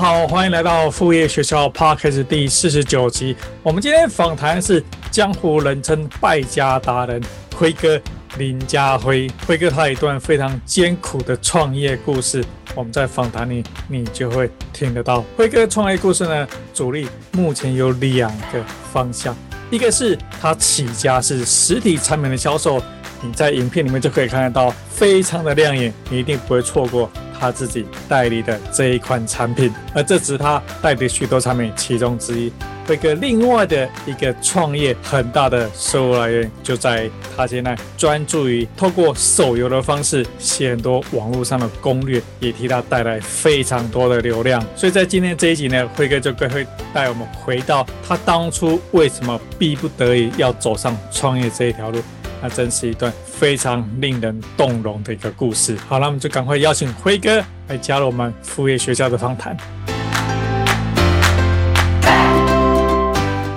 [0.00, 3.36] 好，欢迎来到副业学校 Podcast 第四十九集。
[3.62, 7.22] 我们今天访谈是江湖人称败家达人
[7.54, 8.00] 辉哥
[8.38, 9.30] 林家辉。
[9.46, 12.42] 辉哥他有一段非常艰苦的创业故事，
[12.74, 15.22] 我们在访谈里你就会听得到。
[15.36, 19.36] 辉哥创业故事呢，主力目前有两个方向，
[19.70, 22.82] 一个是他起家是实体产品的销售。
[23.20, 32.52] 你在影片里面就可以看得到，非常的亮眼，你一定不会错过他自己代理的这一款产品，而这只是他代理许多产品其中之一。
[32.86, 44.60] 辉哥另外的一个创业很大的收入来源，就在他现在专注于透过手游的方式写很多网络上的攻略，也替他带来非常多的流量。
[44.74, 52.02] 所以在今天这一集呢，辉哥就会带我们回到他当初为什么逼不得已要走上创业这一条路。
[52.42, 55.76] 那真是一段非常令人动容的一个故事。
[55.86, 59.54] 好，那我们就赶快邀请辉哥来加入我们副业学校的访谈。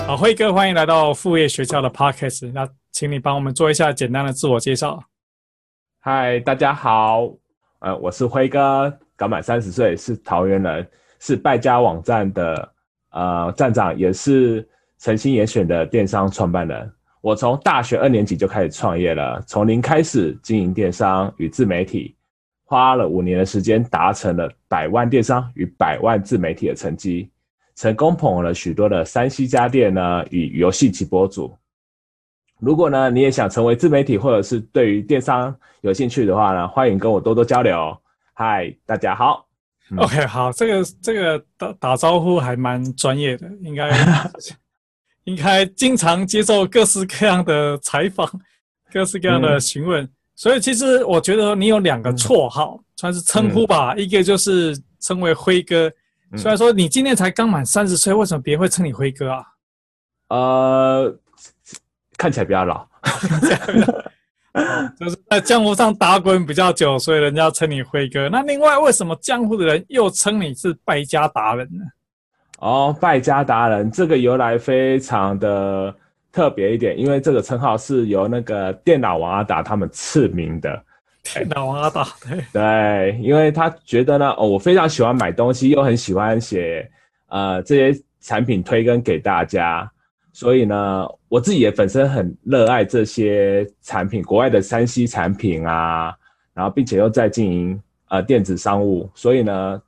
[0.06, 2.52] 好，辉哥，欢迎来到副业学校的 Podcast。
[2.54, 5.02] 那请你帮我们做一下简单的自我介绍。
[6.02, 7.30] 嗨，大家好，
[7.80, 10.86] 呃，我是辉哥，刚满三十岁，是桃园人，
[11.20, 12.74] 是败家网站的
[13.12, 14.68] 呃站长，也是
[15.00, 16.92] 诚心严选的电商创办人。
[17.24, 22.14] 我从大学二年级就开始创业了，从零开始经营电商与自媒体，
[22.66, 27.32] 花了五年的时间达成了百万电商与百万自媒体的成绩，
[27.76, 31.58] 成功捧红了许多的山西家电呢与游戏直播主。
[32.60, 37.98] 如果呢你也想成为自媒体或者是对于电商有兴趣的话呢，欢迎跟我多多交流。
[38.34, 39.48] 嗨，大家好。
[39.96, 43.90] OK，好，这个这个打打招呼还蛮专业的，应该。
[45.26, 48.30] 应该经常接受各式各样的采访，
[48.92, 53.94] 各式各样的询问，嗯、所以其实我觉得你有两个绰号，嗯、算是称呼吧。
[53.94, 55.92] 嗯、一个就是称为辉哥，
[56.32, 59.44] 嗯、虽然说你今年才刚满三十岁，为什么别人会称你辉哥啊？
[60.30, 61.20] 呃，
[62.18, 62.88] 看起来比较老，
[65.00, 68.30] 就是在江湖上打滚比较久，所以人家称你辉哥。
[68.30, 71.84] 那另外，为什么江湖的人又称你是败家达人呢？
[72.64, 75.94] 哦，败家达人这个由来非常的
[76.32, 80.82] 特别一点，因为这个称号是由那个电脑王阿达他们赐名的。
[81.24, 86.90] 电脑王阿达，对对，因为他觉得呢，哦，我非常喜欢买东西，又很喜欢写
[87.28, 89.92] 呃这些产品推跟给大家，
[90.32, 96.16] 所以呢，我自己也本身很热爱这些产品，国外的 3C 产品啊，
[96.54, 99.82] 然后并且又在经营呃电子商务，所以呢。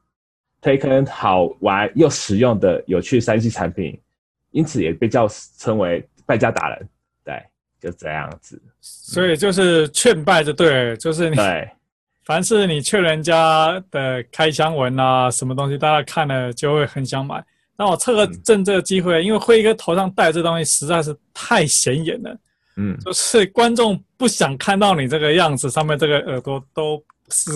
[0.65, 4.01] 推坑好玩又实用的有趣三 C 产品，
[4.49, 5.27] 因此也被叫
[5.59, 6.89] 称为败家达人。
[7.23, 7.39] 对，
[7.79, 8.59] 就这样子。
[8.81, 11.69] 所以就是劝败就对，就是你，对
[12.25, 17.45] 凡是你劝人家的开箱文啊，什么东西，大家看了就会很想买。
[17.77, 22.35] 那我趁个趁这个机会，嗯、因为辉哥头上戴这东西实在是太显眼了，
[22.77, 26.99] 嗯，就是观众不想看到你这个样子，上面这个耳朵都
[27.29, 27.51] 是。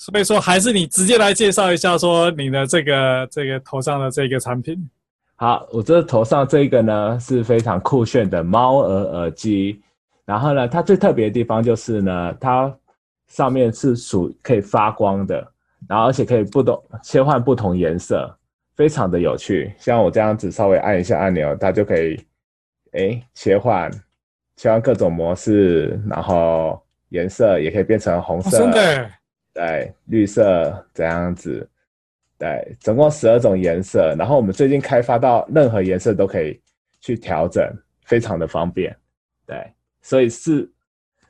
[0.00, 4.88] 所以说，还是你直接来介绍一下，说你的这个这个头上的这个产品。
[5.36, 9.78] 好，我这头上这个呢是非常酷炫的猫耳耳机，
[10.24, 12.74] 然后呢，它最特别的地方就是呢，它
[13.28, 15.46] 上面是属可以发光的，
[15.86, 18.34] 然后而且可以不同切换不同颜色，
[18.76, 19.70] 非常的有趣。
[19.76, 22.18] 像我这样子稍微按一下按钮，它就可以
[22.92, 23.90] 哎切换
[24.56, 28.56] 切换各种模式，然后颜色也可以变成红色。
[28.56, 29.10] 真的。
[29.52, 31.68] 对，绿色这样子，
[32.38, 34.14] 对，总共十二种颜色。
[34.16, 36.60] 然后我们最近开发到任何颜色都可以
[37.00, 37.68] 去调整，
[38.04, 38.96] 非常的方便。
[39.46, 39.56] 对，
[40.02, 40.70] 所以是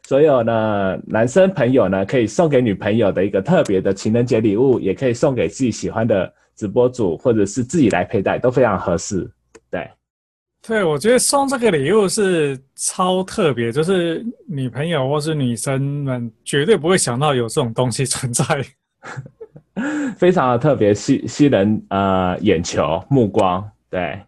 [0.07, 9.29] 所有呢男生朋友呢可以送给女朋友的一个特别的情人节礼物，也可以送给自己喜欢的直播主，或者是自己来佩戴，都非常合适。
[10.67, 10.85] 对。
[10.85, 18.45] 我觉得送这个礼物是超特别，就是女朋友或是女生们绝对不会想到有这种东西存在，
[20.17, 24.21] 非常的特别，吸吸人呃眼球目光，对，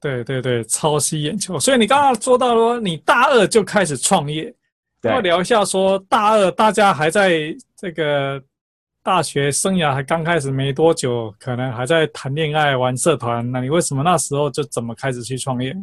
[0.00, 1.58] 对对对，超吸眼球。
[1.58, 4.54] 所以你刚刚说到说你大二就开始创业，
[5.00, 8.42] 对要聊一下说大二大家还在这个。
[9.02, 13.48] 大学生涯还刚开始没多久，可能还在谈恋爱、玩社团。
[13.50, 15.74] 那你为什么那时候就怎么开始去创业？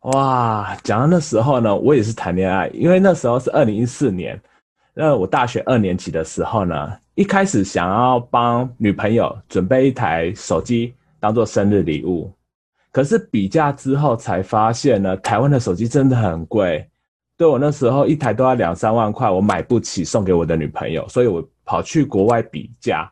[0.00, 4.38] 哇，讲到那时候呢，我也是谈恋爱，因为那时候是二零一四年，
[4.92, 12.30] 那我大学二年级的时候呢，一开始想要帮女朋友准备一台手机当做生日礼物，
[12.92, 16.86] 可是比价之后才发现呢，台湾的手机真的很贵，
[17.36, 23.10] 对我那时候一台都要两三万块，我买不起送给我的女朋友，所以我跑去国外比价。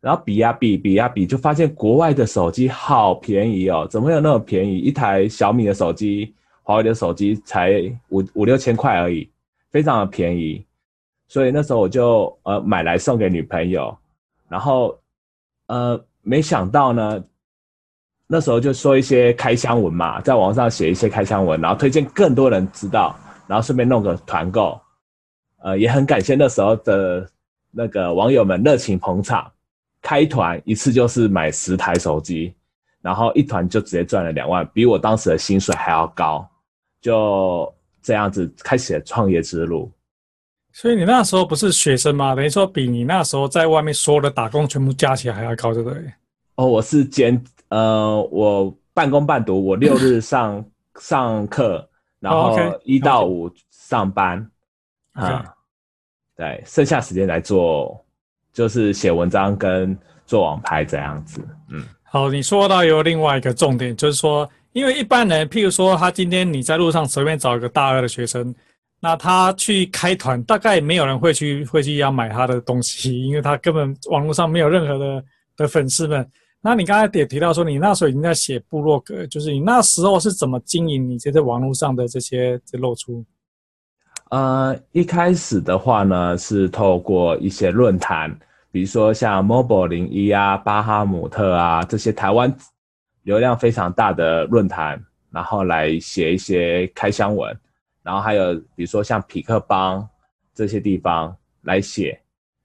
[0.00, 4.76] 然后比呀比，比呀比，就发现国外的手机好便宜哦，怎么会有那么便宜？
[4.76, 7.80] 一台小米的手机，华为的手机才
[8.10, 9.26] 五五六千块而已，
[9.70, 10.62] 非常的便宜。
[11.26, 13.96] 所以那时候我就呃买来送给女朋友，
[14.46, 14.94] 然后
[15.68, 17.24] 呃没想到呢，
[18.26, 24.80] 那时候就说一些开箱文嘛，在网上写一些开箱文，然后推荐更多人知道，然后顺便弄个团购，
[25.58, 27.28] 呃也很感谢那时候的
[27.70, 29.50] 那个网友们热情捧场。
[30.00, 32.54] 开团一次就是买十台手机，
[33.00, 36.46] 然后一团就直接赚了两万，比我当时的薪水还要高，
[37.00, 39.90] 就这样子开启了创业之路。
[40.72, 42.34] 所以你那时候不是学生吗？
[42.34, 46.12] 等于说比你那时候在外面所有的打工全部加起来还要高，对不对？
[46.56, 50.62] 哦，我是兼呃，我半工半读，我六日上
[51.00, 51.88] 上课，
[52.24, 54.50] 然后一到五上班，
[55.12, 55.44] 啊，
[56.34, 58.00] 对，剩下时间来做。
[58.52, 68.54] 就是写文章跟做网拍这样子，嗯，好，你说到有另外一个重点，就是说，因为一般人，譬如说他今天你在路上随便找一个大二的学生，
[69.00, 75.24] 那他去开团，大概没有人会去会去要买他的东西，因为他根本网络上没有任何的
[75.56, 76.24] 的粉丝们。
[76.66, 83.22] 那你刚才也提到说，你那时候已经在写部落格，就是你那时候是怎么经营你这些网络上的这些这露出？
[84.30, 88.34] 呃，一开始的话呢，是透过一些论坛，
[88.72, 92.50] 比如说像 Mobile 零一啊、巴哈姆特啊这些台湾
[93.24, 94.98] 流量非常大的论坛，
[95.30, 97.54] 然后来写一些开箱文，
[98.02, 100.08] 然后还有比如说像匹克邦
[100.54, 102.18] 这些地方来写，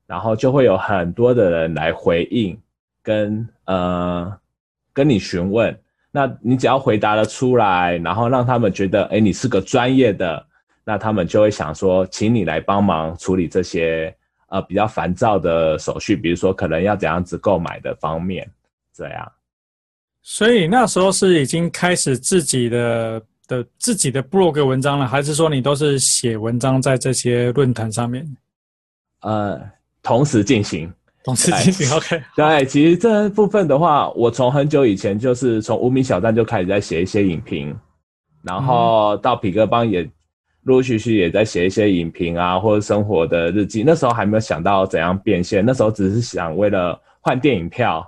[0.07, 2.57] 然后就会有很多的人来回应，
[3.01, 4.37] 跟呃
[4.93, 5.77] 跟你询问，
[6.11, 10.45] 那你只要回答了出来，然后让他们觉得，哎，你是个专业的。
[10.85, 14.11] 那他们就会想说，请你来帮忙处理这些
[14.47, 18.49] 呃比较烦躁的手续，比如说可能要怎样子购买的方面，
[18.91, 19.31] 这样。
[20.23, 28.27] 所以那时候是已经开始自己的的自己的 blog 文章了，还是说你都是写文章在这些论坛上面？
[29.21, 29.61] 呃，
[30.01, 30.91] 同时进行，
[31.23, 31.97] 同事进行。
[31.97, 32.21] OK。
[32.35, 37.75] 对，其实这部分的话，我从很久以前就是从无名小站就开始在写一些影评，
[38.43, 40.09] 然后到痞客邦也。
[40.63, 43.81] 陆陆续续也在写一些影评啊，或者生活的日记。
[43.83, 48.05] 那时候还没有想到怎样变现，那时候只是想为了换电影票，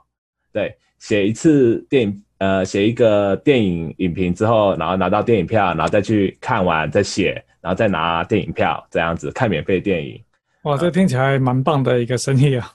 [0.52, 10.22] 对，写一次电影，呃，写一个电影影评之后，然后拿到电影票，然后再去看完再写，然后再拿电影票，这样子看免费电影。
[10.64, 12.70] 哇，这听起来蛮棒的一个生意啊！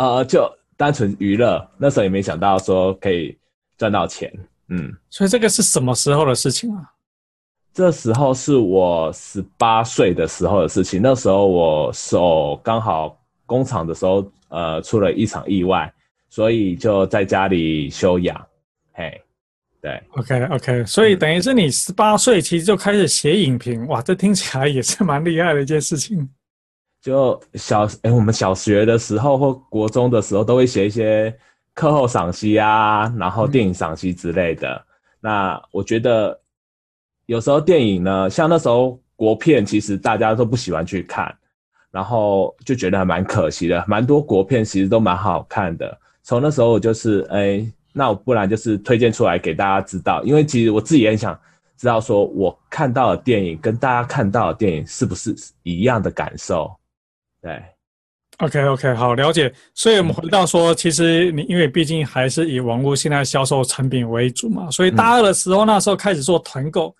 [0.00, 3.36] 呃，就单纯娱乐，那时候也没想到说可以
[3.76, 4.32] 赚到钱。
[4.68, 6.90] 嗯，所以这个是什么时候的事情啊？
[7.74, 11.02] 这时候是我十八岁的时候的事情。
[11.02, 13.14] 那时候我手刚好
[13.44, 15.92] 工厂的时候，呃，出了一场意外，
[16.30, 18.34] 所以就在家里休养。
[18.94, 19.20] 嘿，
[19.82, 26.26] 对，OK OK，所以等于是你十八岁其实就开始写影评，哇，这听起来也是蛮厉害的一件事情。
[27.00, 31.34] 就小哎，我们小学的时候或国中的时候都会写一些
[31.74, 34.84] 课后赏析啊，然后电影赏析之类的。
[35.20, 36.38] 那我觉得。
[37.26, 41.32] 有时候电影呢，像那时候国片，其实大家都不喜欢去看，
[41.92, 43.84] 然后就觉得还蛮可惜的。
[43.86, 45.96] 蛮多国片其实都蛮好看的。
[46.24, 51.38] 从那时候我就是，哎，那我不然就是推荐出来给大家知道，因为其实我自己也很想
[51.76, 56.68] 知道，说我看到的电影跟大家看到的电影是不是一样的感受？
[57.42, 57.62] 对
[58.38, 59.52] ，OK OK，好，了解。
[59.74, 66.94] 所以我们回到说，其实你因为毕竟还是以网络现在销售产品为主嘛，所以大二的时候那时候开始做团购。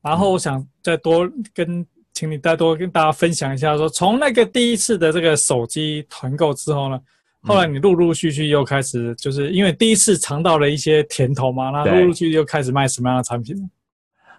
[0.00, 7.00] 然后我想再多跟，请你再多跟大家分享一下，说从那个第一次的这个手机团购之后呢，
[7.42, 13.56] 后来你陆陆续续又开始，就是因为第一次尝到了一些甜头嘛，那陆陆续续又开始卖什么样的产品？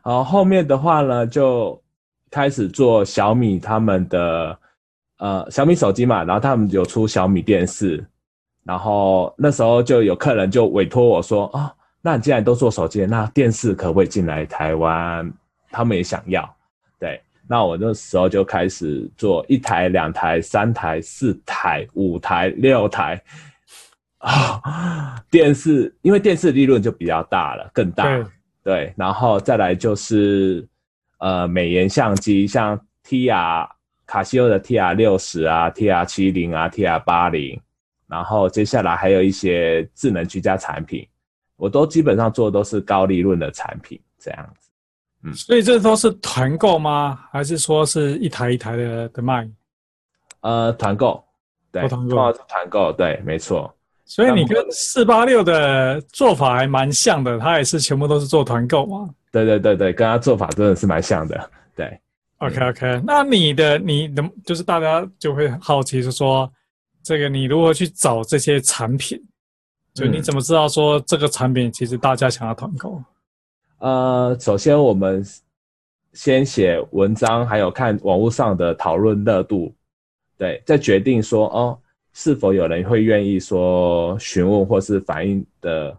[0.01, 1.81] 好，后面的话呢，就
[2.29, 4.59] 开始做小米他们的
[5.23, 8.05] 呃小米手机嘛，然后他们有出小米电视，
[8.65, 15.31] 然后那时候就有客人就委托我说啊，那你既然都做手机，那电视可不可以进来台湾？
[15.71, 16.43] 他们也想要，
[16.99, 23.19] 对，那我那时候就开始做一台、两台、三台、四台、五台、六台
[24.17, 25.23] 啊、哦。
[25.31, 28.03] 电视因为电视利润就比较大了，更大，
[28.61, 30.67] 对，然后再来就是
[31.19, 32.77] 呃美颜相机，像
[33.07, 33.67] TR
[34.05, 37.59] 卡西欧的 TR 六十啊，TR 七零啊，TR 八零，
[38.07, 41.07] 然后接下来还有一些智能居家产品，
[41.55, 44.69] 我都基本上做的都是高利润的产品，这样子。
[45.23, 47.19] 嗯，所以这都是团购吗？
[47.31, 49.49] 还是说是一台一台的的卖？
[50.41, 51.23] 呃，团购，
[51.71, 53.73] 对，团购，团购，对，没错。
[54.05, 59.09] 所以你跟四八六的做法还蛮像的，他也是全部都是做团购嘛？
[59.31, 61.49] 对对对对，跟他做法真的是蛮像的。
[61.73, 61.97] 对
[62.43, 66.51] ，OK OK，那你的你的就是大家就会好奇是说，
[67.01, 69.21] 这个你如何去找这些产品？
[69.93, 73.01] 就你怎么知道说这个产品其实大家想要团购？
[73.77, 75.23] 呃，首先我们
[76.13, 79.73] 先写文章，还有看网络上的讨论热度，
[80.37, 81.77] 对，再决定说哦，
[82.13, 85.95] 是否有人会愿意说询问或是反映的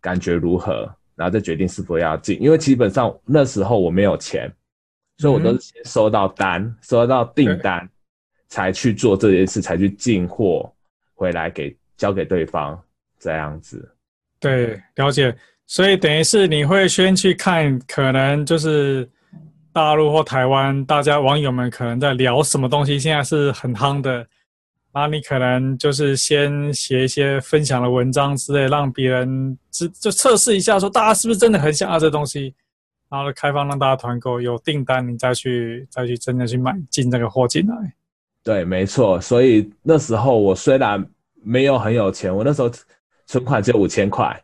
[0.00, 2.40] 感觉如何，然后再决定是否要进。
[2.40, 4.48] 因为基本上那时候我没有钱，
[5.18, 7.88] 所以我都是先收到单，嗯、收到订单，
[8.48, 10.72] 才去做这件事，才去进货
[11.14, 12.80] 回来给交给对方
[13.18, 13.88] 这样子。
[14.40, 15.34] 对，了解。
[15.66, 19.08] 所以等于是你会先去看，可能就是
[19.72, 24.26] 大陆或台湾，大家网友们可能在聊什么东西，现在是很夯的，
[24.92, 32.54] 那你可能就是先写一些分享的文章之类，让别人知就测试一下，说大家是不是真的很想要这东西，
[33.12, 37.76] 然后开放让大家团购，有订单你再去再去真的去买进这个货进来。
[38.42, 39.20] 对，没错。
[39.20, 41.06] 所以那时候我虽然
[41.42, 42.70] 没有很有钱，我那时候
[43.26, 44.42] 存款只有五千块。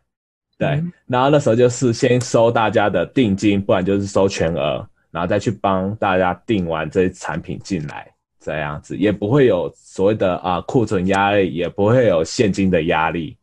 [0.59, 8.07] 对，然后那时候就是先收大家的定金，不然就是收全额，然后再去帮大家订完这些产品进来，
[8.39, 13.35] 这样子也不会有所谓的啊库存压力，也不会有现金的压力，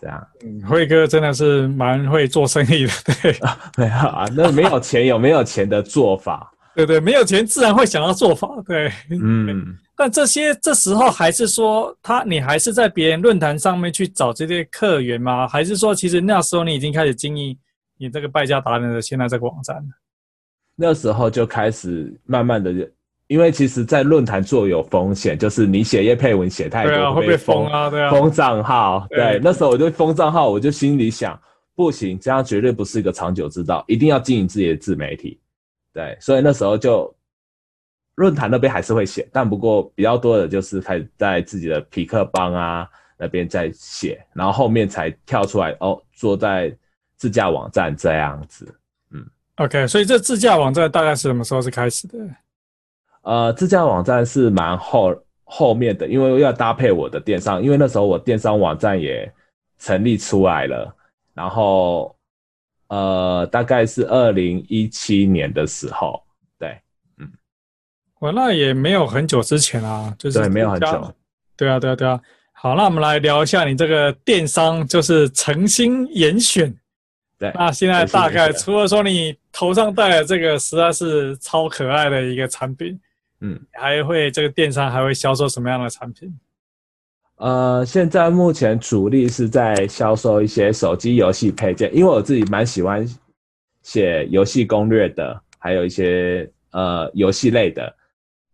[0.00, 0.26] 这样。
[0.44, 6.52] 嗯，辉哥真的是蛮会做生意的，对啊，没有啊，那没有钱有没有钱的做法？
[6.76, 9.76] 对对，没有钱自然会想要做法，对，嗯。
[9.98, 15.48] 但这些这时候还是说他，你还是在别人论坛上面去找这些客源吗？
[15.48, 17.56] 还是说，其实那时候你已经开始经营
[17.96, 19.88] 你这个败家达人的现在这个网站了？
[20.74, 22.70] 那时候就开始慢慢的，
[23.26, 29.06] 因为其实，在论坛做有风险，就是你写叶配文写太多，对啊，会被封啊，对啊，封账号。
[29.10, 31.38] 对，对，那时候我就封账号，我就心里想，
[31.74, 35.40] 不行，这样绝对不是一个长久之道，一定要经营自己的自媒体。
[35.92, 37.12] 对，所以那时候就。
[38.16, 46.74] 论坛那边还是会写，但不过比较多的就是开始在自己的皮克邦啊那边在写，然后后面才跳出来哦，做在
[47.18, 48.74] 自驾网站这样子。
[49.12, 49.22] 嗯
[49.56, 52.16] ，OK，所以这自驾网站大概是什么时候是开始的？
[53.26, 59.28] 呃，自驾网站是蛮后后面的，因为要搭配我的电商，因为那时候我电商网站也
[59.80, 60.94] 成立出来了，
[61.34, 62.16] 然后
[62.86, 66.22] 呃，大概是二零一七年的时候。
[66.56, 66.80] 对
[68.20, 71.14] 我那也没有很久之前啊，就是对，没有很久。
[71.56, 72.20] 对啊，对啊，对啊。
[72.52, 76.72] 好，那我们来聊一下你这个电商，就是诚心严选。
[77.38, 82.98] 对，那现在大概除了说你头上戴的这个实在是超可爱的一个产品，
[83.46, 86.34] 嗯，还会这个电商还会销售什么样的产品？
[87.36, 93.06] 呃，现在目前主力是在销售一些手机游戏配件，因为我自己蛮喜欢
[93.82, 97.94] 写游戏攻略的，还有一些呃游戏类的。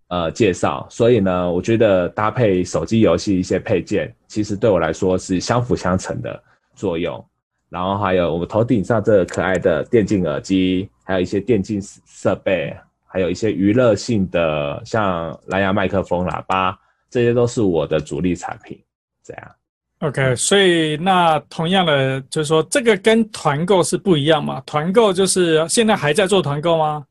[0.08, 6.38] 呃，介绍，所以呢，我觉得搭配手机游戏一些配件，其实对我来说是相辅相成的
[6.74, 7.24] 作用。
[7.70, 12.76] 然后还有我们头顶上这个可爱的电竞耳机，还有一些电竞设备，
[13.12, 16.74] 还有一些娱乐性的，像蓝牙麦克风、喇叭，
[17.10, 18.80] 这些都是我的主力产品。
[19.22, 19.50] 这样
[19.98, 24.62] ，OK，所以那同样的就是说，这个跟团购是不一样嘛？
[24.64, 27.04] 团购就是现在还在做团购吗？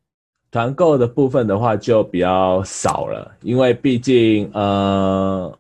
[0.50, 5.58] 团购的部分的话就比较少了，因为毕竟呃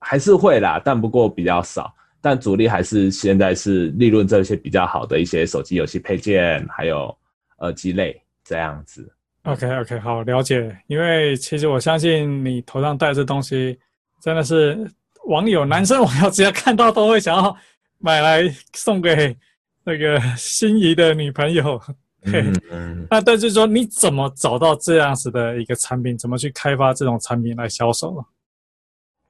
[0.00, 1.94] 还是会啦，但不过比较少。
[2.20, 7.16] 但主力还是现在是利润这些比较好的一些手机游戏配件，还有
[7.58, 9.08] 耳机类这样子。
[9.46, 10.76] OK OK，好，了解。
[10.88, 13.78] 因为其实我相信你头上戴这东西，
[14.20, 14.90] 真的是
[15.26, 17.56] 网友男生网友只要看到都会想要
[17.98, 19.36] 买来送给
[19.84, 21.80] 那个心仪的女朋友。
[22.28, 26.18] 嗯嗯，那但是说你怎么找到这样子的一个产品？
[26.18, 28.24] 怎么去开发这种产品来销售？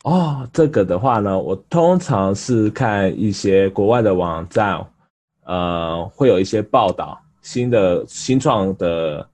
[0.04, 4.82] 哦，这个的话呢，我通常是看一些国外的网站，
[5.44, 9.28] 呃，会有一些报道，新的新创的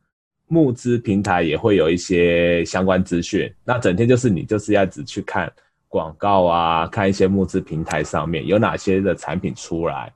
[0.53, 3.51] 募资平台也会有一些相关资讯。
[3.65, 5.51] 那整天就是你就是要只去看
[5.89, 10.13] 广告啊，看一些募资平台上面有哪些的产品出来。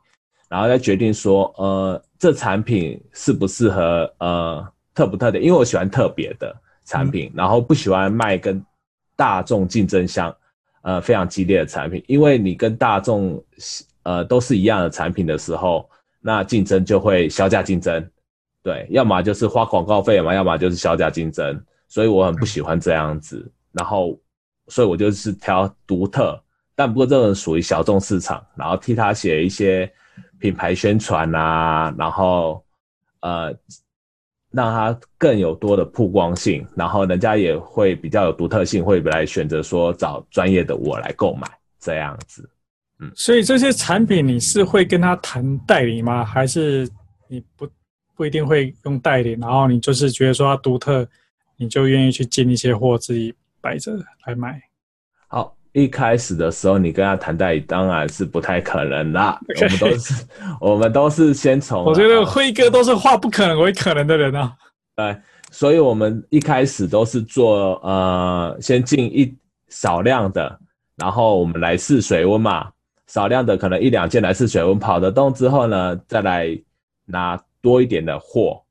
[0.47, 4.63] 然后再决定说，呃，这产品适不适合呃
[4.95, 8.63] 特不特点，因为我喜欢特别的产品，嗯、然后不喜欢卖跟
[9.17, 10.37] 大众竞争相
[10.83, 13.43] 呃非常激烈的产品，因为你跟大众
[14.03, 15.89] 呃都是一样的产品的时候，
[16.21, 18.07] 那竞争就会削价竞争，
[18.67, 24.19] 对，要么就是花广告费嘛，要么就是小价竞争，所以我很不喜欢这样子，然后
[24.67, 26.37] 所以我就是挑独特，
[26.75, 29.89] 但不过这种属于小众市场，然后替他写一些
[30.41, 32.61] 品牌宣传啊，然后
[33.21, 33.55] 呃
[34.51, 41.47] 让他更有多的曝光性，然后人家也会比较有独特性，会来选择说找专业的我来购买
[41.79, 42.51] 这样子。
[42.99, 46.25] 嗯，所以这些产品你是会跟他谈代理吗？
[46.25, 46.89] 还是
[47.29, 47.65] 你不
[48.17, 49.33] 不一定会用代理？
[49.41, 51.07] 然后你就是觉得说它独特，
[51.57, 53.93] 你就愿意去进一些货自己摆着
[54.25, 54.61] 来卖？
[55.29, 59.39] 好，一开始的时候你跟他谈代理当然是不太可能啦。
[59.61, 60.27] 我们都是
[60.61, 64.57] 我们都是先从我觉得辉哥都是化不可能为可能的人啊。
[64.97, 65.17] 对，
[65.51, 69.37] 所以我们一开始都是做呃先进一
[69.69, 70.59] 少量的，
[70.97, 72.71] 然后我们来试水温嘛。
[73.09, 76.59] 少量的可能一两件来试水温跑得动之后呢，再来
[77.05, 78.63] 拿多一点的货，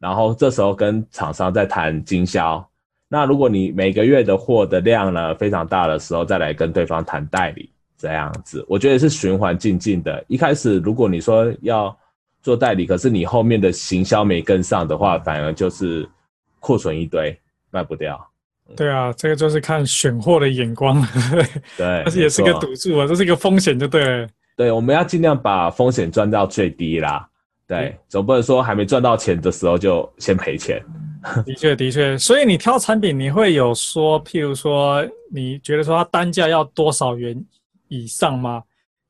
[0.00, 2.66] 然后这时候跟厂商在谈经销。
[3.10, 10.24] 那如果你每个月的货的量呢非常大的时候，再来跟对方谈代理，这样子，我觉得是循环进进的。
[10.28, 11.94] 一开始如果你说要
[12.42, 16.08] 做代理，可是你后面的行销没跟上的话，反而就是
[16.58, 17.38] 库存一堆，
[17.70, 18.18] 卖不掉。
[18.74, 21.06] 对啊，这个就是看选货的眼光，
[21.76, 24.26] 对， 而且也是个赌注啊，这是一个风险，就对了。
[24.56, 27.28] 对，我们要尽量把风险赚到最低啦。
[27.68, 30.82] 对，嗯、总不能说还没赚到钱的时候就先赔钱。
[31.44, 32.16] 的确，的确。
[32.16, 37.44] 所以你挑产品，你会有说，譬如说，你觉得说它单价要多少元
[37.88, 38.62] 以上吗？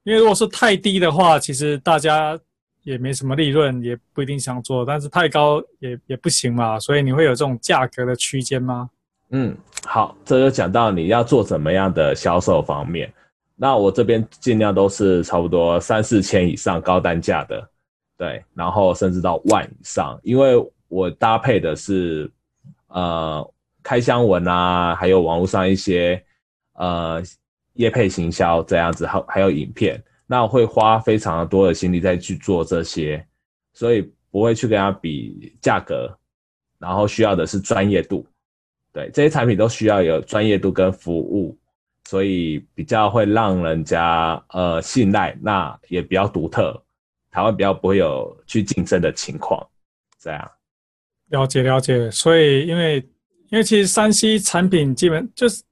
[0.03, 2.39] 因为如果是太低的话，其实大家
[2.83, 6.81] 也没什么利润，也不一定想做；但是太高也也不行嘛。
[6.81, 8.89] 所以你会有这种价格的区间吗？
[9.31, 13.13] 嗯，好，这就讲到你要做怎么样的销售方面。
[13.55, 17.69] 那我这边尽量都是差不多三四千以上高单价的，
[18.19, 20.55] 对，然后甚至到万以上，因为
[20.89, 22.29] 我搭配的是
[22.89, 23.49] 呃
[23.83, 26.21] 开箱文啊，还有网络上一些
[26.73, 27.23] 呃
[27.75, 33.25] 业配行销这样子，还还有影片，那我会花非常多的心力再去做这些，
[33.73, 34.03] 所以
[34.33, 36.13] 不会去跟他比价格，
[36.81, 38.27] 然后需要的是专业度。
[38.93, 41.57] 对，这些产品都需要有专业度跟服务，
[42.09, 46.83] 所以比较会让人家呃信赖，那也比较独特，
[47.31, 49.67] 台湾比较不会有去竞争的情况，
[50.21, 50.51] 这样。
[51.31, 52.97] 了解了解，所以因为
[53.51, 55.63] 因为其实山西产品基本就是，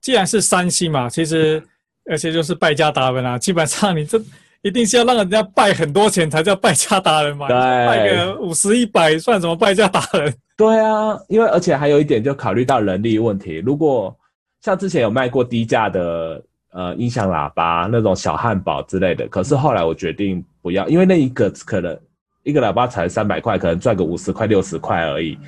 [0.00, 1.62] 既然是山西嘛，其实
[2.10, 4.20] 而且就是败家达人啊，基本上你这
[4.62, 10.34] 一定是要让人家败很多钱才叫败家达人嘛，对，败个五十一百算什么败家达人？
[10.56, 13.56] 对啊，因为而且还有一点，就考虑到人力问题。
[13.56, 14.16] 如果
[14.62, 16.42] 像之前有卖过低价的
[16.74, 21.96] 呃音响喇叭那种小汉堡之类的，可是后来我决定不要，因为那一个可能
[22.42, 25.38] 一个喇叭才三百块，可能赚个五十块六十块而已。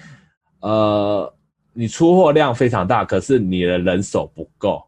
[0.61, 1.35] 呃，
[1.73, 4.83] 你出货量非常大，可是你的人手不够。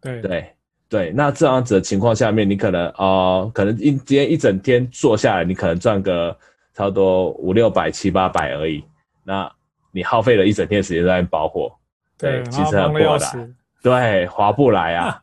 [0.00, 0.46] 对对
[0.88, 6.36] 对，那这样子的情况下面，你可能哦、呃，可能一今天一整天做下来，你可能赚个
[6.74, 8.84] 差不多五六百七八百而已。
[9.24, 9.50] 那
[9.92, 11.72] 你耗费了一整天时间在包货，
[12.18, 15.22] 对，其实很不划算，对，划不来啊。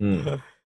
[0.00, 0.24] 嗯，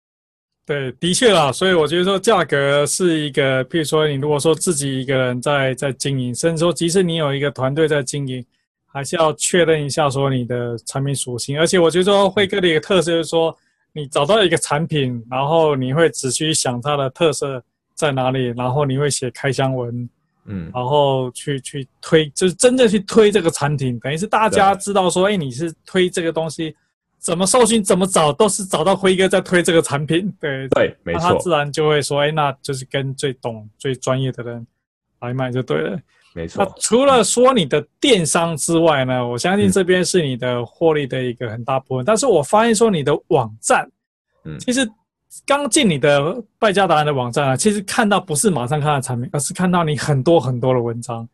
[0.64, 8.44] 对，的确啦，所以我觉得说价格是一个，譬如说你如果说自己一个人在在经营，甚至说即使你有一个团队在经营，
[8.86, 11.58] 还是要确认一下说你的产品属性。
[11.60, 13.56] 而且我觉得说辉哥的一个特色就是说，
[13.92, 17.62] 你找到一个产品，然后你会仔细想它的特色
[17.94, 20.08] 在哪里，然后你会写开箱文。
[20.48, 26.72] 嗯，然后去去推，就是真正去推这个产品，等于是大家知道说，哎，你是推这个东西，
[27.26, 34.64] 怎么搜寻，怎么找，都是找到辉哥在推这个产品，对对，没错，他自然就会说，哎，那就是跟最懂、最专业的人
[35.20, 35.98] 来买就对了，
[36.32, 36.64] 没错。
[36.64, 43.90] 那除了说你的电商之外呢，我相信这边是你的获利的一个很大部分，嗯、但是我发现说你的网站，
[44.44, 44.88] 嗯，其实。
[45.44, 51.28] 刚进你的败家达人的网站啊，其实看到不是马上看到产品，而是看到你很多很多的文章。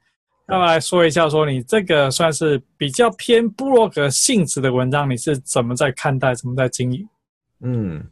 [0.52, 7.08] 要来说一下，说你这个算是比较偏部落格性质的文章，你是怎么在看待，怎么在经营？
[7.62, 8.04] 嗯，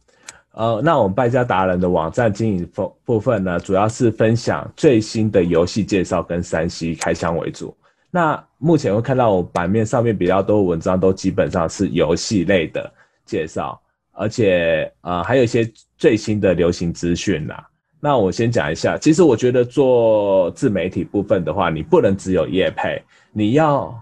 [0.53, 7.75] 呃，那我们败家达人的网站经营部部分呢，主要是分享最新的游戏介绍跟三 C 开箱为主。
[8.09, 12.91] 那目前会看到我版面上面比较多文章，都基本上是游戏类的
[13.23, 13.79] 介绍。
[14.13, 17.67] 而且，呃，还有一些最新的流行资讯啦。
[18.03, 22.99] 那我先讲一下，其实我觉得做自媒体部分的话，你不能只有业配，
[23.31, 23.95] 你要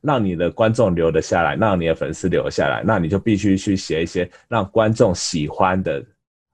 [0.00, 6.04] 让你的观众留得下来，让你的粉丝留下来，那你就必须去写一些让观众喜欢的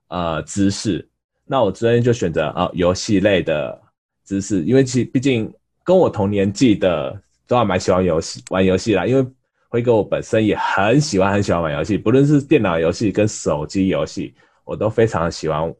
[0.09, 1.03] 呃知识。
[1.45, 3.81] 那我昨天就选择啊游戏类的
[4.23, 5.51] 知识，因为其毕竟
[5.83, 9.25] 跟我同年纪的都还蛮喜欢游戏玩游戏啦，因为
[9.67, 15.73] 辉哥我本身也很喜欢很喜欢玩游戏，不论是电脑游戏跟手机游戏，我都非常喜欢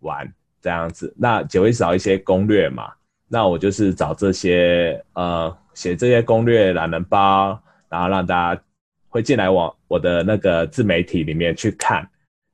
[0.00, 0.26] 玩。
[0.60, 2.90] 这样子，那就会找一些攻略嘛。
[3.28, 8.62] 那我就是找这些呃，写这些攻略懒人包，然后让大家
[9.08, 12.04] 会进来往我的那个自媒体里面去看，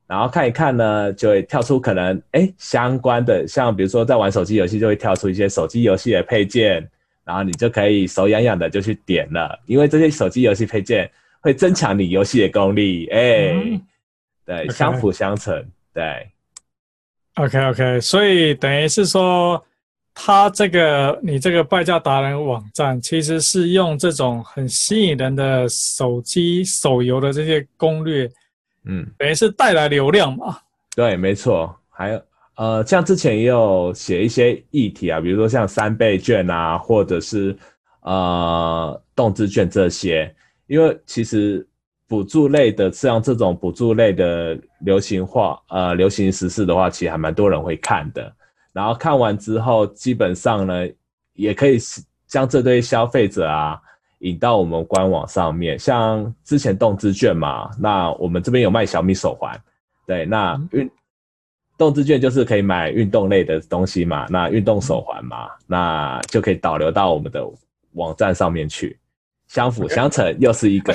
[0.07, 6.87] 然后看一看呢，就会跳出可能哎相关的，像比如说在玩手机游戏，就会跳出一些手机游戏的配件，
[7.25, 13.81] 然后你就可以手痒痒的就去点了，因为这些手机游戏配件会增强你游戏的功力，哎，嗯、
[14.45, 15.64] 对.相辅相成，
[15.95, 16.29] 对。
[17.37, 19.62] OK OK，所以等于是说，
[20.14, 28.27] 他这个你这个败家达人网站，其实是用这种很吸引人的手机手游的这些攻略，
[28.87, 30.57] 嗯，等于是带来流量嘛。
[30.94, 31.79] 对，没错。
[31.90, 32.22] 还有
[32.57, 37.55] 呃，像之前也有写一些议题啊，比如说像三倍券啊，或者是
[38.01, 40.35] 呃动滋券这些，
[40.68, 41.68] 因为其实。
[42.09, 48.33] 补助类的，像这种补助类的流行话，呃，流行时事的话，其实还蛮多人会看的。
[48.73, 50.87] 然后看完之后，基本上呢，
[51.35, 51.79] 也可以
[52.27, 53.81] 将这堆消费者啊
[54.21, 55.79] 引到我们官网上面。
[55.79, 59.59] 像之前动资券嘛，那我们这边有卖小米手环，
[60.07, 60.88] 对，那运
[61.77, 67.45] 动资券就是可以买运动类的东西嘛，那运动手环嘛，那就可以导流到我们的
[67.95, 68.99] 网站上面去，
[69.49, 70.95] 相辅相成，又是一个。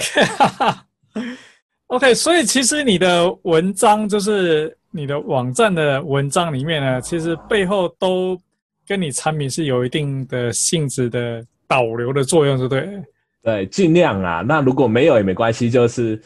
[1.91, 8.39] OK，所以其实你的文章就是你的网站的文章里面呢，其实背后都
[8.88, 13.04] 跟你产品是有一定的性质的导流的作用，对不对？
[13.43, 14.41] 对，尽量啊。
[14.41, 16.17] 那如果没有也没关系，就是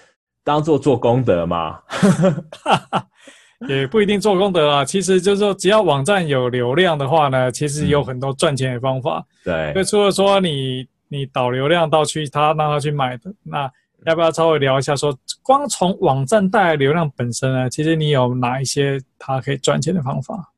[0.43, 1.79] 当做做功德嘛。
[3.67, 4.85] 也不一定做功德啊。
[4.85, 9.25] 其实就是说，只要网站有流量的话呢，其实有很多赚钱的方法。
[9.45, 13.67] 嗯、对，所以除了说你你导流量到去他让他去买的那。
[14.05, 17.69] 要不要稍微聊一下说，光从网站带来流量本身呢？
[17.69, 20.51] 其实你有哪一些它可以赚钱的方法？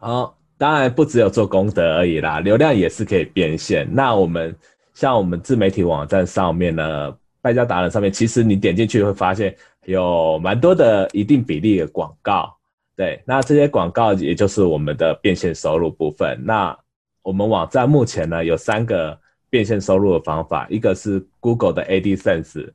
[0.00, 3.88] 哦，当然不只有做功德而已啦，流量也是可以变现。
[3.92, 4.54] 那我们
[4.94, 12.52] 像我们自媒体网站上面呢，败家达人上面，其实你点进去会发现有蛮多的一定比例的广告。
[12.96, 16.36] 对，那这些广告也就是我们的变现收入部分。
[16.44, 16.76] 那
[17.22, 19.16] 我们网站目前呢有三个。
[19.48, 22.70] 变现收入的方法，一个是 Google 的 AdSense，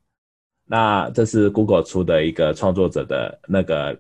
[0.66, 3.98] 那这是 Google 出的一个创作者的那个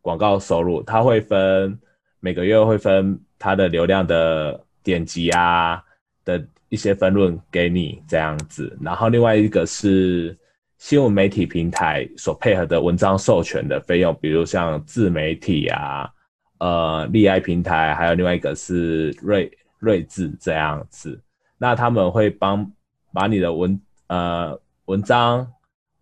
[0.00, 1.78] 广告收入，它会分
[2.20, 5.82] 每个月会分它的流量的点击啊
[6.24, 10.36] 的一些分润给你这样子，然后另外一个是
[10.78, 16.10] 新闻媒体平台所配合的文章授权的费用，比如像自媒体啊，
[16.58, 21.20] 呃，利爱平台，还有另外一个是睿睿智这样子。
[21.56, 22.70] 那他们会帮
[23.12, 25.46] 把你的文呃文章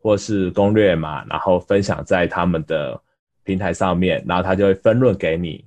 [0.01, 3.01] 或是攻略嘛，然后分享在他们的
[3.45, 5.65] 平台上面，然后他就会分润给你，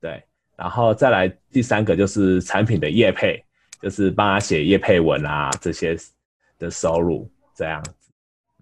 [0.00, 0.22] 对，
[0.56, 3.42] 然后再来第三个就是产品的业配，
[3.80, 5.96] 就是帮他写业配文啊这些
[6.58, 8.10] 的收入这样子。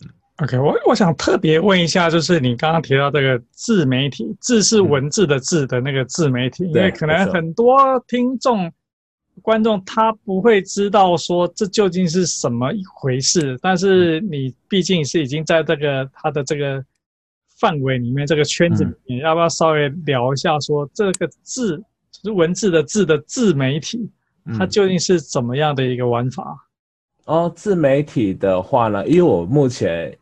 [0.02, 0.08] 嗯
[0.44, 8.70] ，OK，我我想特别问一下，就是你刚刚提到这个自媒体，字是文字的字的那个自媒体，嗯、因为可能很多听众。
[9.42, 16.82] 观众他不会知道说这究竟是什么一回事，但是你毕竟是已经在这个他的这个
[17.60, 21.76] 范围里面，这个圈子里面，嗯、要不要稍微聊一下说这个字
[22.10, 24.10] 就是文字的字的自媒体，
[24.58, 26.56] 它究竟是怎么样的一个玩法？
[27.26, 30.16] 哦，自媒体的话呢，因为我目前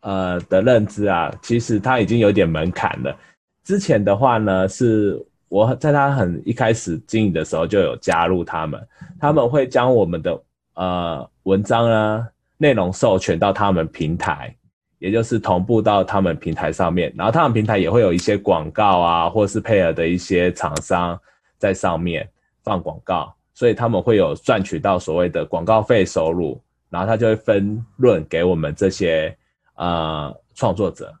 [0.00, 3.16] 呃的认知啊，其实它已经有点门槛了。
[3.62, 5.24] 之前的话呢是。
[5.48, 8.88] 我在他很一开始经营的时候就有加入他们，
[9.20, 10.42] 他们会将我们的
[10.74, 14.54] 呃文章啊内容授权到他们平台，
[14.98, 21.18] 也就是同步到他们平台上面，然后他们平台也会有一些广告啊，或是配合的一些厂商
[21.58, 22.28] 在上面
[22.64, 29.36] 放广告，所以他们会有赚取到所谓的广告费收入，然后他就会分润给我们这些
[29.76, 31.14] 呃创作者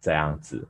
[0.00, 0.66] 这样子。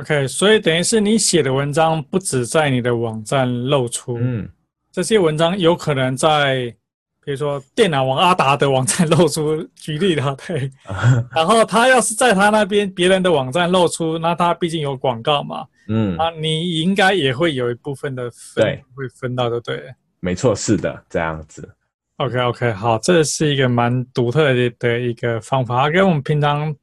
[0.00, 4.48] OK，所以等于是你写的文章不止在你的网站露出，嗯，
[4.90, 6.74] 这些文章有可能在，
[7.22, 10.70] 比如说电脑王阿达的网站露出，举例的对，
[11.36, 18.84] 然后他要是在他那边别人的网站露出，那他毕竟有广告嘛，嗯，啊，你应该也会有一部分的分对。
[18.94, 19.82] 会分到的，对，
[20.20, 21.68] 没错，是的，这样子。
[22.16, 26.74] OK OK，好，这是一个蛮独特的的一个方法，跟我们平常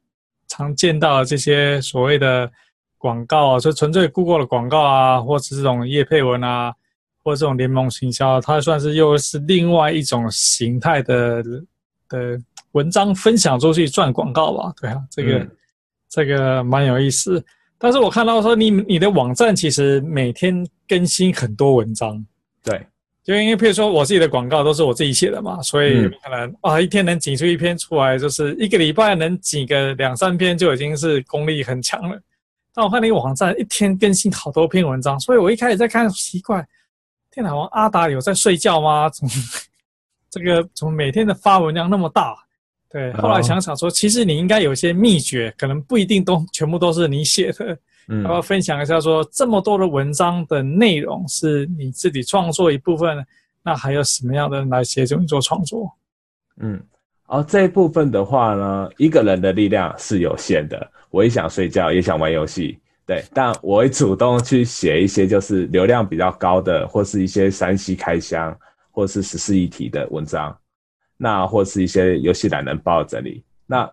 [0.46, 2.50] 常见到的这些所谓的
[2.98, 6.74] 广告啊，就纯粹 Google 的广告啊，或者是这种叶配文啊。
[7.24, 11.42] 或这种联盟行销，它算是又是另外一种形态的
[12.08, 12.40] 的
[12.72, 14.72] 文章分享出去赚广告吧？
[14.80, 15.50] 对啊，这个、嗯、
[16.08, 17.44] 这个蛮有意思。
[17.76, 22.24] 但是我看到说你你的网站其实每天更新很多文章，
[22.64, 22.86] 对，
[23.22, 32.18] 就因为譬如说我自己的广告都是我自己写的嘛，所以可能、嗯、啊一天能挤出一篇出来，就是一个礼拜能挤个两三篇就已经是功力很强了。
[32.74, 36.66] 但我看你网站一天更新好多篇文章，所以我一开始在看奇怪。
[37.30, 39.08] 电脑王阿达有在睡觉吗？
[39.10, 39.30] 怎么
[40.30, 42.34] 这个怎么每天的发文量那么大？
[42.90, 47.78] 对，后来想想说，其实你应该有些秘诀，可能不一定都全部都是你写的。
[48.08, 53.24] 嗯，要不要分享一下说，说这么多的文章的内容是你自己创作一部分，
[53.62, 55.92] 那还有什么样的人来协助你做创作？
[56.56, 56.82] 嗯，
[57.28, 60.90] 哦，这一部分的话呢，一个人的力量是有限的。
[61.10, 62.78] 我也想睡觉，也想玩游戏。
[63.06, 68.58] 对，但我会主动去写一些就是流量比较高的，或是一些山西开箱，
[68.90, 70.58] 或是十四一体的文章，
[71.16, 73.44] 那或是一些游戏懒人包整理。
[73.66, 73.90] 那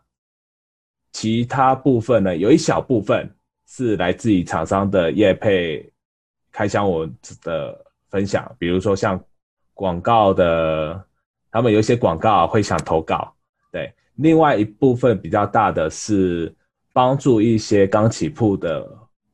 [1.12, 3.30] 其他部分呢，有一小部分
[3.68, 5.90] 是来自于厂商的业配
[6.54, 7.78] 开箱文的
[8.10, 9.22] 分享，比如说像
[9.74, 11.02] 广告的，
[11.56, 13.34] 他们有一些广告会想投稿。
[13.72, 16.54] 对，另外一部分比较大的是
[16.92, 18.86] 帮助一些刚起步的。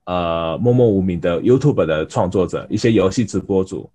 [0.05, 3.89] 呃，默默无名的 YouTube 的创作者，一些游戏直播主，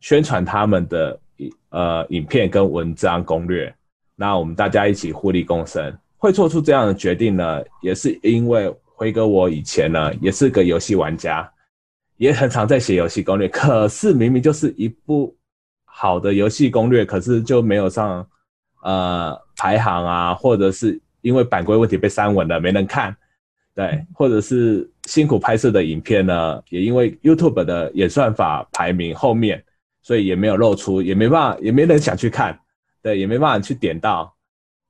[0.00, 1.20] 宣传他们的
[1.70, 3.72] 呃影片跟文章攻略，
[4.16, 5.94] 那我们大家一起互利共生。
[6.16, 11.48] 会做出这样的决定呢，也是因为辉哥我以前呢也是个游戏玩家，
[12.16, 15.36] 也很常在写游戏攻略，可是明明就是一部
[16.00, 18.24] 好的游戏攻略，可是就没有上
[18.84, 23.16] 呃排行啊，或者是因为版规问题被删文了，没人看。
[23.74, 29.60] 对，或者是辛苦拍摄的影片呢，也因为 YouTube 的演算法排名后面，
[30.00, 32.56] 所以也没有露出，也没办法，也没人想去看，
[33.02, 34.32] 对，也没办法去点到，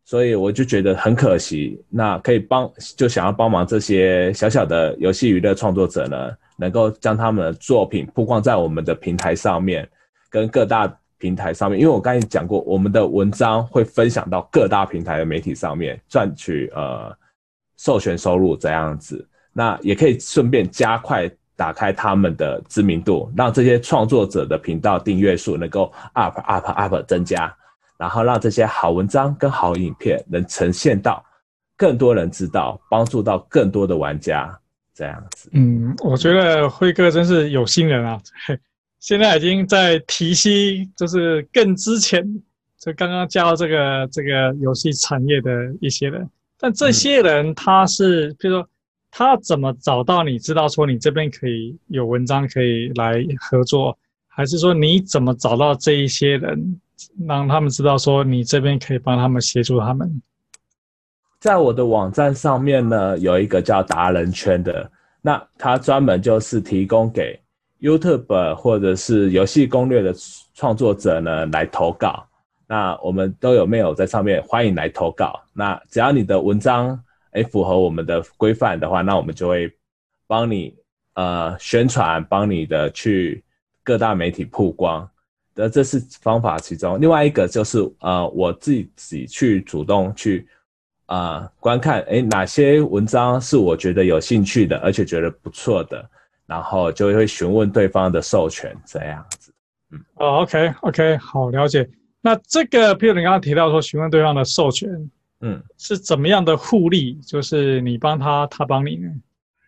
[0.05, 1.83] 所以我就觉得很可惜。
[1.89, 9.89] 那可以帮，就想要帮忙这些小小的游戏娱乐创作者呢，能够将他们的作品曝光在我们的平台上面，
[10.29, 11.79] 跟各大平台上面。
[11.79, 17.17] 因为我刚才讲过，我们的文章会分享到各大平台的媒体上面，赚取呃。
[17.81, 27.57] 授权收入这样子，那也可以顺便加快打开他们的知名度，让这些创作者的频道订阅数能够 up up up 增加，
[27.97, 31.25] 然后让这些好文章跟好影片能呈现到
[31.77, 34.53] 更多人知道，帮助到更多的玩家
[34.93, 35.49] 这样子。
[35.53, 38.21] 嗯，我觉得辉哥真是有心人啊！
[39.01, 42.25] 现在已经在提携，就是更之前
[42.79, 46.29] 就刚刚加入这个这个游戏产业的一些人。
[46.59, 48.69] 但这些人他是，比如说，
[49.11, 50.39] 他怎么找到你？
[50.39, 56.81] 知道说你这边可以有文章可以来合作，还是说你怎么找到这一些人，
[57.27, 60.21] 让他们知道说你这边可以帮他们协助他们？
[61.39, 64.91] 在我的网站上面呢，有一个叫达人圈的，
[65.23, 67.41] 那他专门就是提供给
[67.81, 70.15] YouTube 或者是游戏攻略的
[70.55, 72.27] 创作者呢来投稿。
[72.67, 75.41] 那我们都有 mail 在上面，欢迎来投稿。
[75.53, 76.99] 那只要你的文章
[77.33, 79.73] 诶符合我们的规范的话，那我们就会
[80.27, 80.75] 帮你
[81.15, 83.43] 呃宣传，帮你的去
[83.83, 85.09] 各大媒体曝光。
[85.55, 90.47] 的这是方法其中，另外一个就是呃我自己去主动去
[91.07, 96.09] 啊、观看，诶哪些文章是我觉得有兴趣的，而且觉得不错的，
[96.49, 99.53] 然后就会询问对方的授权这样子。
[99.93, 101.89] 嗯，哦，OK OK，好，了解。
[102.23, 104.91] 那这个，譬如你刚刚提到说询问对方的授权，
[105.41, 107.15] 嗯，是怎么样的互利？
[107.21, 109.09] 就是你帮他，他帮你呢？